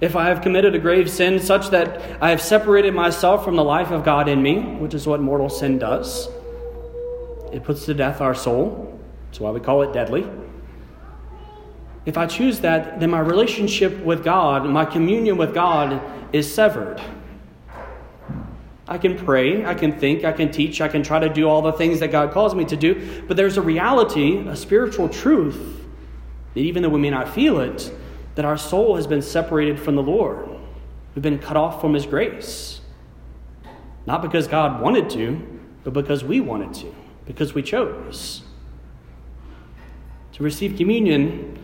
if 0.00 0.16
I 0.16 0.26
have 0.28 0.40
committed 0.40 0.74
a 0.74 0.78
grave 0.78 1.10
sin 1.10 1.38
such 1.38 1.70
that 1.70 2.22
I 2.22 2.30
have 2.30 2.40
separated 2.40 2.94
myself 2.94 3.44
from 3.44 3.56
the 3.56 3.64
life 3.64 3.90
of 3.90 4.04
God 4.04 4.28
in 4.28 4.42
me, 4.42 4.60
which 4.60 4.94
is 4.94 5.06
what 5.06 5.20
mortal 5.20 5.48
sin 5.48 5.78
does, 5.78 6.28
it 7.52 7.64
puts 7.64 7.86
to 7.86 7.94
death 7.94 8.20
our 8.20 8.34
soul. 8.34 8.98
That's 9.26 9.40
why 9.40 9.50
we 9.50 9.60
call 9.60 9.82
it 9.82 9.92
deadly. 9.92 10.26
If 12.06 12.16
I 12.16 12.26
choose 12.26 12.60
that, 12.60 13.00
then 13.00 13.10
my 13.10 13.18
relationship 13.18 13.98
with 14.04 14.22
God, 14.22 14.64
my 14.64 14.84
communion 14.84 15.36
with 15.36 15.52
God, 15.52 16.00
is 16.32 16.52
severed. 16.52 17.02
I 18.88 18.98
can 18.98 19.18
pray, 19.18 19.64
I 19.64 19.74
can 19.74 19.98
think, 19.98 20.24
I 20.24 20.30
can 20.30 20.52
teach, 20.52 20.80
I 20.80 20.86
can 20.86 21.02
try 21.02 21.18
to 21.18 21.28
do 21.28 21.48
all 21.48 21.60
the 21.60 21.72
things 21.72 21.98
that 22.00 22.12
God 22.12 22.30
calls 22.30 22.54
me 22.54 22.64
to 22.66 22.76
do, 22.76 23.24
but 23.26 23.36
there's 23.36 23.56
a 23.56 23.62
reality, 23.62 24.46
a 24.46 24.54
spiritual 24.54 25.08
truth, 25.08 25.84
that 26.54 26.60
even 26.60 26.84
though 26.84 26.88
we 26.88 27.00
may 27.00 27.10
not 27.10 27.28
feel 27.28 27.58
it, 27.58 27.92
that 28.36 28.44
our 28.44 28.56
soul 28.56 28.94
has 28.94 29.08
been 29.08 29.22
separated 29.22 29.80
from 29.80 29.96
the 29.96 30.02
Lord. 30.02 30.48
We've 31.14 31.22
been 31.22 31.40
cut 31.40 31.56
off 31.56 31.80
from 31.80 31.94
His 31.94 32.06
grace. 32.06 32.80
Not 34.06 34.22
because 34.22 34.46
God 34.46 34.80
wanted 34.80 35.10
to, 35.10 35.44
but 35.82 35.92
because 35.92 36.22
we 36.22 36.40
wanted 36.40 36.72
to, 36.74 36.94
because 37.24 37.54
we 37.54 37.62
chose. 37.62 38.42
To 40.34 40.44
receive 40.44 40.76
communion 40.76 41.58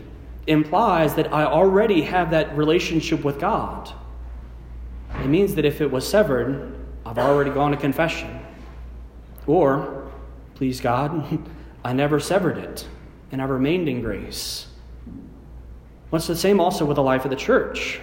implies 0.47 1.15
that 1.15 1.33
I 1.33 1.45
already 1.45 2.01
have 2.03 2.31
that 2.31 2.55
relationship 2.57 3.23
with 3.23 3.39
God. 3.39 3.91
It 5.15 5.27
means 5.27 5.55
that 5.55 5.65
if 5.65 5.79
it 5.81 5.91
was 5.91 6.07
severed, 6.07 6.75
I've 7.05 7.17
already 7.17 7.51
gone 7.51 7.71
to 7.71 7.77
confession. 7.77 8.39
Or, 9.47 10.11
please 10.55 10.81
God, 10.81 11.39
I 11.85 11.93
never 11.93 12.19
severed 12.19 12.57
it, 12.57 12.87
and 13.31 13.41
I 13.41 13.45
remained 13.45 13.87
in 13.87 14.01
grace. 14.01 14.67
It's 16.11 16.27
the 16.27 16.35
same 16.35 16.59
also 16.59 16.85
with 16.85 16.95
the 16.95 17.03
life 17.03 17.25
of 17.25 17.31
the 17.31 17.35
church. 17.35 17.99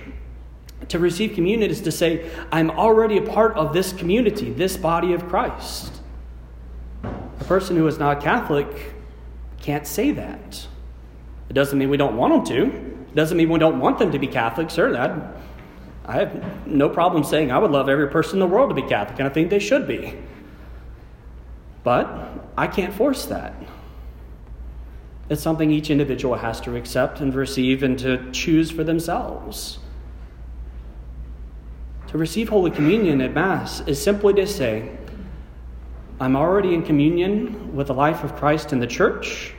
To 0.89 0.99
receive 0.99 1.35
communion 1.35 1.71
is 1.71 1.81
to 1.83 1.93
say, 1.93 2.29
I'm 2.51 2.71
already 2.71 3.19
a 3.19 3.23
part 3.23 3.55
of 3.57 3.73
this 3.73 3.93
community, 3.93 4.51
this 4.51 4.77
body 4.77 5.13
of 5.13 5.29
Christ. 5.29 6.01
A 7.05 7.45
person 7.45 7.77
who 7.77 7.87
is 7.87 7.99
not 7.99 8.21
Catholic 8.21 8.95
can't 9.61 9.87
say 9.87 10.11
that. 10.13 10.67
It 11.51 11.53
doesn't 11.53 11.79
mean 11.79 11.91
we 11.91 11.97
don't 11.97 12.17
want 12.17 12.47
them 12.47 12.57
to. 12.57 12.77
It 12.77 13.15
doesn't 13.17 13.37
mean 13.37 13.51
we 13.51 13.59
don't 13.59 13.81
want 13.81 13.99
them 13.99 14.13
to 14.13 14.19
be 14.21 14.29
Catholic. 14.29 14.71
Certainly, 14.71 15.01
I, 15.01 15.33
I 16.07 16.13
have 16.15 16.67
no 16.67 16.89
problem 16.89 17.25
saying 17.25 17.51
I 17.51 17.59
would 17.59 17.73
love 17.73 17.89
every 17.89 18.09
person 18.09 18.35
in 18.35 18.41
the 18.41 18.47
world 18.47 18.71
to 18.71 18.75
be 18.75 18.89
Catholic, 18.89 19.19
and 19.19 19.29
I 19.29 19.33
think 19.33 19.51
they 19.51 19.59
should 19.59 19.89
be. 19.89 20.17
But 21.83 22.09
I 22.57 22.69
can't 22.69 22.95
force 22.95 23.27
that. 23.27 23.55
It's 25.29 25.43
something 25.43 25.73
each 25.73 25.91
individual 25.91 26.37
has 26.37 26.61
to 26.63 26.77
accept 26.77 27.21
and 27.21 27.35
receive 27.35 27.83
and 27.83 27.99
to 27.99 28.31
choose 28.31 28.71
for 28.71 28.85
themselves. 28.85 29.81
To 32.09 32.19
receive 32.19 32.49
Holy 32.49 32.71
Communion 32.71 33.21
at 33.21 33.35
Mass 33.35 33.81
is 33.87 34.01
simply 34.01 34.35
to 34.35 34.47
say, 34.47 34.97
I'm 36.21 36.37
already 36.37 36.75
in 36.75 36.83
communion 36.83 37.75
with 37.75 37.89
the 37.89 37.95
life 37.95 38.23
of 38.23 38.37
Christ 38.37 38.73
in 38.73 38.79
the 38.79 38.87
church, 38.87 39.55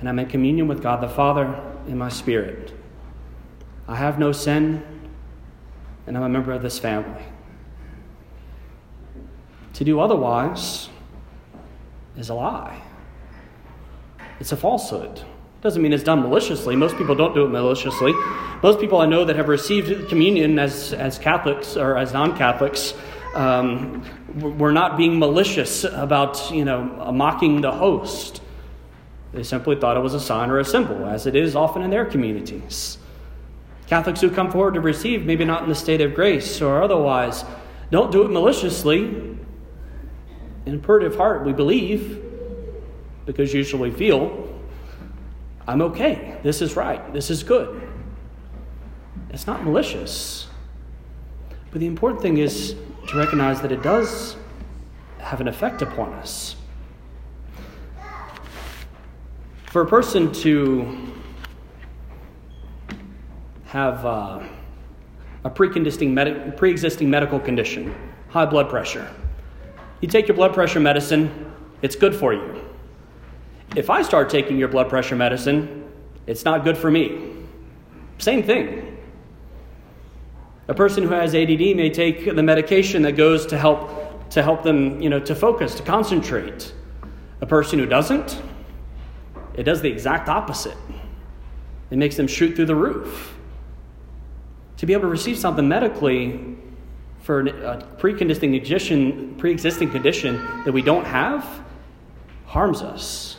and 0.00 0.08
I'm 0.08 0.18
in 0.18 0.26
communion 0.26 0.66
with 0.66 0.82
God 0.82 1.02
the 1.02 1.08
Father 1.08 1.60
in 1.86 1.96
my 1.96 2.08
spirit. 2.08 2.72
I 3.86 3.96
have 3.96 4.18
no 4.18 4.32
sin, 4.32 4.82
and 6.06 6.16
I'm 6.16 6.22
a 6.22 6.28
member 6.28 6.52
of 6.52 6.62
this 6.62 6.78
family. 6.78 7.22
To 9.74 9.84
do 9.84 10.00
otherwise 10.00 10.88
is 12.16 12.30
a 12.30 12.34
lie. 12.34 12.80
It's 14.40 14.52
a 14.52 14.56
falsehood. 14.56 15.22
Doesn't 15.60 15.82
mean 15.82 15.92
it's 15.92 16.02
done 16.02 16.20
maliciously. 16.20 16.74
Most 16.74 16.96
people 16.96 17.14
don't 17.14 17.34
do 17.34 17.44
it 17.44 17.48
maliciously. 17.48 18.12
Most 18.62 18.80
people 18.80 19.00
I 19.00 19.06
know 19.06 19.26
that 19.26 19.36
have 19.36 19.48
received 19.48 20.08
communion 20.08 20.58
as, 20.58 20.94
as 20.94 21.18
Catholics 21.18 21.76
or 21.76 21.98
as 21.98 22.14
non 22.14 22.36
Catholics 22.36 22.94
um, 23.34 24.02
were 24.38 24.72
not 24.72 24.96
being 24.96 25.18
malicious 25.18 25.84
about, 25.84 26.50
you 26.50 26.64
know, 26.64 26.84
mocking 27.12 27.60
the 27.60 27.70
host. 27.70 28.40
They 29.32 29.42
simply 29.42 29.76
thought 29.76 29.96
it 29.96 30.00
was 30.00 30.14
a 30.14 30.20
sign 30.20 30.50
or 30.50 30.58
a 30.58 30.64
symbol, 30.64 31.06
as 31.06 31.26
it 31.26 31.36
is 31.36 31.54
often 31.54 31.82
in 31.82 31.90
their 31.90 32.04
communities. 32.04 32.98
Catholics 33.86 34.20
who 34.20 34.30
come 34.30 34.50
forward 34.50 34.74
to 34.74 34.80
receive, 34.80 35.24
maybe 35.24 35.44
not 35.44 35.62
in 35.62 35.68
the 35.68 35.74
state 35.74 36.00
of 36.00 36.14
grace 36.14 36.60
or 36.60 36.82
otherwise, 36.82 37.44
don't 37.90 38.12
do 38.12 38.22
it 38.22 38.30
maliciously. 38.30 39.36
In 40.66 40.84
of 40.84 41.16
heart, 41.16 41.44
we 41.44 41.52
believe, 41.52 42.22
because 43.26 43.52
usually 43.54 43.90
we 43.90 43.96
feel, 43.96 44.48
I'm 45.66 45.82
okay. 45.82 46.38
This 46.42 46.62
is 46.62 46.76
right. 46.76 47.12
This 47.12 47.30
is 47.30 47.42
good. 47.42 47.88
It's 49.30 49.46
not 49.46 49.64
malicious. 49.64 50.48
But 51.70 51.80
the 51.80 51.86
important 51.86 52.22
thing 52.22 52.38
is 52.38 52.74
to 53.08 53.16
recognize 53.16 53.60
that 53.60 53.72
it 53.72 53.82
does 53.82 54.36
have 55.18 55.40
an 55.40 55.48
effect 55.48 55.82
upon 55.82 56.12
us. 56.14 56.56
For 59.70 59.82
a 59.82 59.86
person 59.86 60.32
to 60.32 61.12
have 63.66 64.04
uh, 64.04 64.42
a 65.44 65.50
pre-existing, 65.50 66.12
med- 66.12 66.56
pre-existing 66.56 67.08
medical 67.08 67.38
condition, 67.38 67.94
high 68.30 68.46
blood 68.46 68.68
pressure, 68.68 69.08
you 70.00 70.08
take 70.08 70.26
your 70.26 70.36
blood 70.36 70.54
pressure 70.54 70.80
medicine, 70.80 71.52
it's 71.82 71.94
good 71.94 72.16
for 72.16 72.34
you. 72.34 72.60
If 73.76 73.90
I 73.90 74.02
start 74.02 74.28
taking 74.28 74.56
your 74.58 74.66
blood 74.66 74.88
pressure 74.88 75.14
medicine, 75.14 75.88
it's 76.26 76.44
not 76.44 76.64
good 76.64 76.76
for 76.76 76.90
me. 76.90 77.36
Same 78.18 78.42
thing. 78.42 78.98
A 80.66 80.74
person 80.74 81.04
who 81.04 81.10
has 81.10 81.32
ADD 81.32 81.76
may 81.76 81.90
take 81.90 82.24
the 82.24 82.42
medication 82.42 83.02
that 83.02 83.12
goes 83.12 83.46
to 83.46 83.56
help 83.56 84.30
to 84.30 84.42
help 84.42 84.64
them, 84.64 85.00
you 85.00 85.08
know, 85.08 85.20
to 85.20 85.34
focus, 85.36 85.76
to 85.76 85.84
concentrate. 85.84 86.74
A 87.40 87.46
person 87.46 87.78
who 87.78 87.86
doesn't, 87.86 88.42
it 89.60 89.64
does 89.64 89.82
the 89.82 89.90
exact 89.90 90.30
opposite. 90.30 90.76
It 91.90 91.98
makes 91.98 92.16
them 92.16 92.26
shoot 92.26 92.56
through 92.56 92.64
the 92.64 92.74
roof. 92.74 93.36
To 94.78 94.86
be 94.86 94.94
able 94.94 95.02
to 95.02 95.08
receive 95.08 95.36
something 95.36 95.68
medically 95.68 96.56
for 97.20 97.40
a 97.40 97.84
pre-existing 97.98 98.54
condition, 98.54 99.34
pre-existing 99.36 99.90
condition 99.90 100.36
that 100.64 100.72
we 100.72 100.80
don't 100.80 101.04
have 101.04 101.46
harms 102.46 102.80
us. 102.80 103.36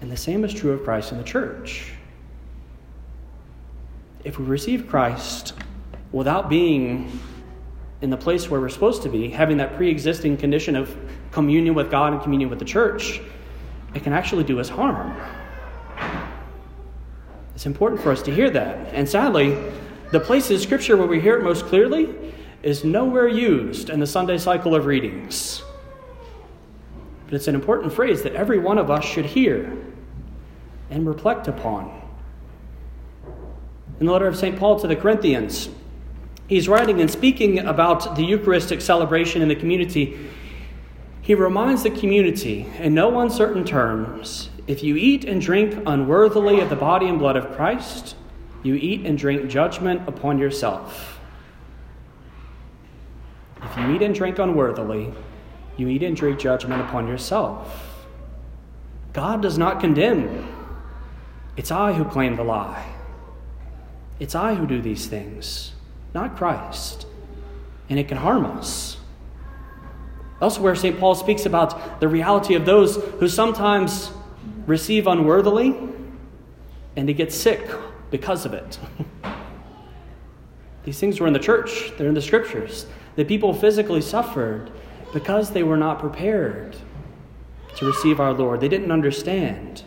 And 0.00 0.10
the 0.10 0.16
same 0.16 0.46
is 0.46 0.54
true 0.54 0.72
of 0.72 0.82
Christ 0.82 1.12
in 1.12 1.18
the 1.18 1.24
church. 1.24 1.92
If 4.24 4.38
we 4.38 4.46
receive 4.46 4.88
Christ 4.88 5.52
without 6.10 6.48
being 6.48 7.20
in 8.00 8.08
the 8.08 8.16
place 8.16 8.48
where 8.48 8.62
we're 8.62 8.70
supposed 8.70 9.02
to 9.02 9.10
be, 9.10 9.28
having 9.28 9.58
that 9.58 9.76
pre 9.76 9.90
existing 9.90 10.38
condition 10.38 10.74
of 10.74 10.96
communion 11.32 11.74
with 11.74 11.90
God 11.90 12.14
and 12.14 12.22
communion 12.22 12.48
with 12.48 12.60
the 12.60 12.64
church, 12.64 13.20
it 13.94 14.02
can 14.02 14.12
actually 14.12 14.44
do 14.44 14.60
us 14.60 14.68
harm. 14.68 15.16
It's 17.54 17.66
important 17.66 18.02
for 18.02 18.12
us 18.12 18.22
to 18.22 18.34
hear 18.34 18.50
that. 18.50 18.92
And 18.92 19.08
sadly, 19.08 19.56
the 20.12 20.20
place 20.20 20.50
in 20.50 20.58
Scripture 20.58 20.96
where 20.96 21.06
we 21.06 21.20
hear 21.20 21.38
it 21.38 21.42
most 21.42 21.64
clearly 21.66 22.14
is 22.62 22.84
nowhere 22.84 23.28
used 23.28 23.90
in 23.90 24.00
the 24.00 24.06
Sunday 24.06 24.38
cycle 24.38 24.74
of 24.74 24.86
readings. 24.86 25.62
But 27.24 27.34
it's 27.34 27.48
an 27.48 27.54
important 27.54 27.92
phrase 27.92 28.22
that 28.22 28.34
every 28.34 28.58
one 28.58 28.78
of 28.78 28.90
us 28.90 29.04
should 29.04 29.26
hear 29.26 29.76
and 30.90 31.06
reflect 31.06 31.48
upon. 31.48 32.02
In 33.98 34.06
the 34.06 34.12
letter 34.12 34.26
of 34.26 34.36
St. 34.36 34.58
Paul 34.58 34.78
to 34.80 34.86
the 34.86 34.94
Corinthians, 34.94 35.68
he's 36.46 36.68
writing 36.68 37.00
and 37.00 37.10
speaking 37.10 37.60
about 37.60 38.16
the 38.16 38.22
Eucharistic 38.22 38.80
celebration 38.80 39.42
in 39.42 39.48
the 39.48 39.56
community. 39.56 40.28
He 41.26 41.34
reminds 41.34 41.82
the 41.82 41.90
community, 41.90 42.68
in 42.78 42.94
no 42.94 43.18
uncertain 43.18 43.64
terms, 43.64 44.48
if 44.68 44.84
you 44.84 44.94
eat 44.94 45.24
and 45.24 45.40
drink 45.40 45.74
unworthily 45.84 46.60
of 46.60 46.70
the 46.70 46.76
body 46.76 47.08
and 47.08 47.18
blood 47.18 47.36
of 47.36 47.50
Christ, 47.56 48.14
you 48.62 48.74
eat 48.74 49.04
and 49.04 49.18
drink 49.18 49.50
judgment 49.50 50.08
upon 50.08 50.38
yourself. 50.38 51.18
If 53.60 53.76
you 53.76 53.96
eat 53.96 54.02
and 54.02 54.14
drink 54.14 54.38
unworthily, 54.38 55.12
you 55.76 55.88
eat 55.88 56.04
and 56.04 56.16
drink 56.16 56.38
judgment 56.38 56.80
upon 56.82 57.08
yourself. 57.08 58.06
God 59.12 59.42
does 59.42 59.58
not 59.58 59.80
condemn. 59.80 60.46
It's 61.56 61.72
I 61.72 61.92
who 61.94 62.04
claim 62.04 62.36
the 62.36 62.44
lie. 62.44 62.86
It's 64.20 64.36
I 64.36 64.54
who 64.54 64.64
do 64.64 64.80
these 64.80 65.06
things, 65.06 65.72
not 66.14 66.36
Christ. 66.36 67.04
And 67.88 67.98
it 67.98 68.06
can 68.06 68.18
harm 68.18 68.46
us. 68.46 68.98
Elsewhere, 70.40 70.74
St. 70.74 70.98
Paul 70.98 71.14
speaks 71.14 71.46
about 71.46 72.00
the 72.00 72.08
reality 72.08 72.54
of 72.54 72.66
those 72.66 72.96
who 72.96 73.28
sometimes 73.28 74.10
receive 74.66 75.06
unworthily 75.06 75.74
and 76.96 77.08
they 77.08 77.14
get 77.14 77.32
sick 77.32 77.68
because 78.10 78.44
of 78.44 78.54
it. 78.54 78.78
These 80.84 81.00
things 81.00 81.18
were 81.20 81.26
in 81.26 81.32
the 81.32 81.38
church, 81.38 81.92
they're 81.96 82.08
in 82.08 82.14
the 82.14 82.22
scriptures. 82.22 82.86
The 83.16 83.24
people 83.24 83.52
physically 83.52 84.00
suffered 84.00 84.70
because 85.12 85.50
they 85.50 85.62
were 85.62 85.76
not 85.76 85.98
prepared 85.98 86.76
to 87.76 87.86
receive 87.86 88.20
our 88.20 88.32
Lord. 88.32 88.60
They 88.60 88.68
didn't 88.68 88.92
understand. 88.92 89.82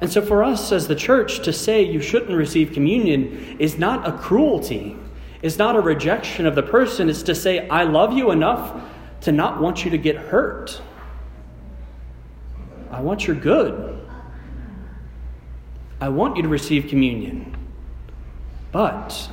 And 0.00 0.10
so, 0.10 0.22
for 0.22 0.42
us 0.42 0.72
as 0.72 0.88
the 0.88 0.96
church 0.96 1.42
to 1.44 1.52
say 1.52 1.82
you 1.82 2.00
shouldn't 2.00 2.36
receive 2.36 2.72
communion 2.72 3.56
is 3.58 3.78
not 3.78 4.06
a 4.08 4.12
cruelty, 4.12 4.96
is 5.42 5.58
not 5.58 5.76
a 5.76 5.80
rejection 5.80 6.46
of 6.46 6.54
the 6.54 6.62
person. 6.62 7.08
It's 7.08 7.22
to 7.24 7.34
say, 7.34 7.68
I 7.68 7.84
love 7.84 8.12
you 8.12 8.30
enough 8.30 8.82
to 9.22 9.32
not 9.32 9.60
want 9.60 9.84
you 9.84 9.90
to 9.90 9.98
get 9.98 10.16
hurt. 10.16 10.80
I 12.90 13.00
want 13.00 13.26
your 13.26 13.36
good. 13.36 14.06
I 16.00 16.08
want 16.08 16.36
you 16.36 16.42
to 16.42 16.48
receive 16.48 16.88
communion. 16.88 17.56
But 18.72 19.28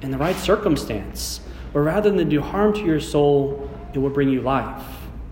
in 0.00 0.10
the 0.10 0.18
right 0.18 0.36
circumstance, 0.36 1.40
or 1.74 1.82
rather 1.82 2.10
than 2.10 2.28
do 2.28 2.40
harm 2.40 2.72
to 2.74 2.80
your 2.80 3.00
soul, 3.00 3.70
it 3.92 3.98
will 3.98 4.10
bring 4.10 4.30
you 4.30 4.40
life. 4.40 4.82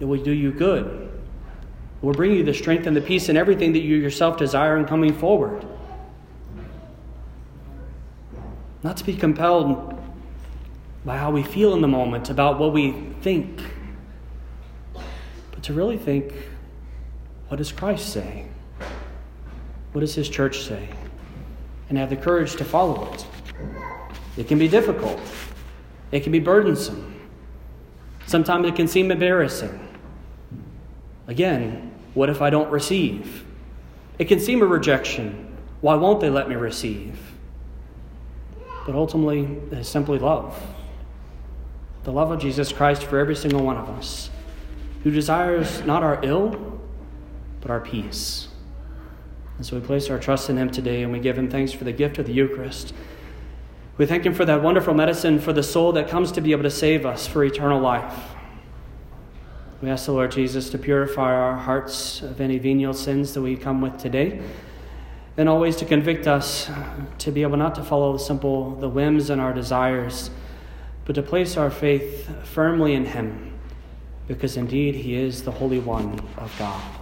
It 0.01 0.05
will 0.05 0.23
do 0.23 0.33
you 0.33 0.53
good. 0.53 0.87
It 0.87 2.05
will 2.05 2.13
bring 2.13 2.33
you 2.33 2.45
the 2.45 2.53
strength 2.53 2.87
and 2.87 2.95
the 2.95 3.01
peace 3.01 3.31
and 3.31 3.39
everything 3.39 3.73
that 3.73 3.81
you 3.81 3.97
yourself 3.97 4.37
desire 4.37 4.77
in 4.77 4.85
coming 4.85 5.15
forward. 5.15 5.67
Not 8.83 8.99
to 8.99 9.05
be 9.05 9.17
compelled 9.17 9.99
by 11.05 11.17
how 11.17 11.31
we 11.31 11.43
feel 11.43 11.73
in 11.73 11.81
the 11.81 11.89
moment, 11.89 12.29
about 12.29 12.59
what 12.59 12.73
we 12.73 12.93
think 13.23 13.61
to 15.67 15.73
really 15.73 15.99
think 15.99 16.33
what 17.49 17.57
does 17.57 17.73
Christ 17.73 18.13
say? 18.13 18.47
What 19.91 20.01
does 20.01 20.15
his 20.15 20.29
church 20.29 20.61
say? 20.63 20.89
And 21.89 21.99
have 21.99 22.09
the 22.09 22.17
courage 22.17 22.55
to 22.57 22.65
follow 22.65 23.13
it. 23.13 23.27
It 24.37 24.47
can 24.47 24.59
be 24.59 24.69
difficult, 24.69 25.21
it 26.13 26.21
can 26.21 26.31
be 26.31 26.39
burdensome. 26.39 27.15
Sometimes 28.27 28.69
it 28.69 28.77
can 28.77 28.87
seem 28.87 29.11
embarrassing. 29.11 29.81
Again, 31.27 31.93
what 32.15 32.31
if 32.31 32.43
I 32.43 32.51
don't 32.51 32.71
receive? 32.71 33.45
It 34.19 34.27
can 34.27 34.39
seem 34.39 34.63
a 34.63 34.67
rejection. 34.67 35.57
Why 35.81 35.97
won't 35.97 36.21
they 36.21 36.31
let 36.31 36.49
me 36.49 36.55
receive? 36.55 37.19
But 38.85 38.95
ultimately, 38.95 39.45
it 39.71 39.79
is 39.79 39.89
simply 39.89 40.19
love. 40.21 40.61
The 42.05 42.13
love 42.13 42.31
of 42.31 42.41
Jesus 42.41 42.73
Christ 42.73 43.03
for 43.03 43.19
every 43.19 43.35
single 43.35 43.63
one 43.63 43.77
of 43.77 43.89
us 43.91 44.31
who 45.03 45.11
desires 45.11 45.85
not 45.85 46.03
our 46.03 46.19
ill, 46.23 46.81
but 47.61 47.71
our 47.71 47.81
peace. 47.81 48.49
And 49.57 49.65
so 49.65 49.79
we 49.79 49.85
place 49.85 50.11
our 50.11 50.19
trust 50.19 50.51
in 50.51 50.57
Him 50.57 50.71
today 50.71 51.03
and 51.03 51.13
we 51.13 51.19
give 51.19 51.39
Him 51.39 51.51
thanks 51.51 51.73
for 51.73 51.85
the 51.85 51.93
gift 51.93 52.19
of 52.19 52.27
the 52.27 52.33
Eucharist. 52.33 52.93
We 53.97 54.07
thank 54.07 54.27
Him 54.27 54.35
for 54.35 54.45
that 54.45 54.63
wonderful 54.63 54.95
medicine 54.95 55.39
for 55.39 55.53
the 55.53 55.63
soul 55.63 55.93
that 55.93 56.09
comes 56.09 56.31
to 56.33 56.41
be 56.41 56.53
able 56.53 56.65
to 56.65 56.71
save 56.71 57.07
us 57.07 57.27
for 57.27 57.43
eternal 57.45 57.81
life. 57.81 58.15
We 59.83 59.91
ask 59.91 60.07
the 60.07 60.13
Lord 60.13 60.31
Jesus 60.33 60.71
to 60.71 60.79
purify 60.79 61.35
our 61.35 61.57
hearts 61.57 62.23
of 62.23 62.41
any 62.41 62.59
venial 62.59 62.95
sins 62.95 63.35
that 63.35 63.43
we 63.43 63.57
come 63.57 63.81
with 63.81 63.99
today, 63.99 64.41
and 65.37 65.49
always 65.49 65.77
to 65.77 65.85
convict 65.85 66.27
us 66.27 66.71
to 67.19 67.31
be 67.31 67.43
able 67.43 67.59
not 67.59 67.75
to 67.75 67.83
follow 67.83 68.13
the 68.15 68.19
simple 68.19 68.75
the 68.77 68.89
whims 68.89 69.29
and 69.29 69.41
our 69.41 69.53
desires, 69.53 70.31
but 71.05 71.15
to 71.15 71.23
place 71.23 71.57
our 71.57 71.71
faith 71.71 72.29
firmly 72.47 72.95
in 72.95 73.07
Him 73.07 73.56
because 74.27 74.57
indeed 74.57 74.95
he 74.95 75.15
is 75.15 75.43
the 75.43 75.51
Holy 75.51 75.79
One 75.79 76.19
of 76.39 76.55
God. 76.59 76.96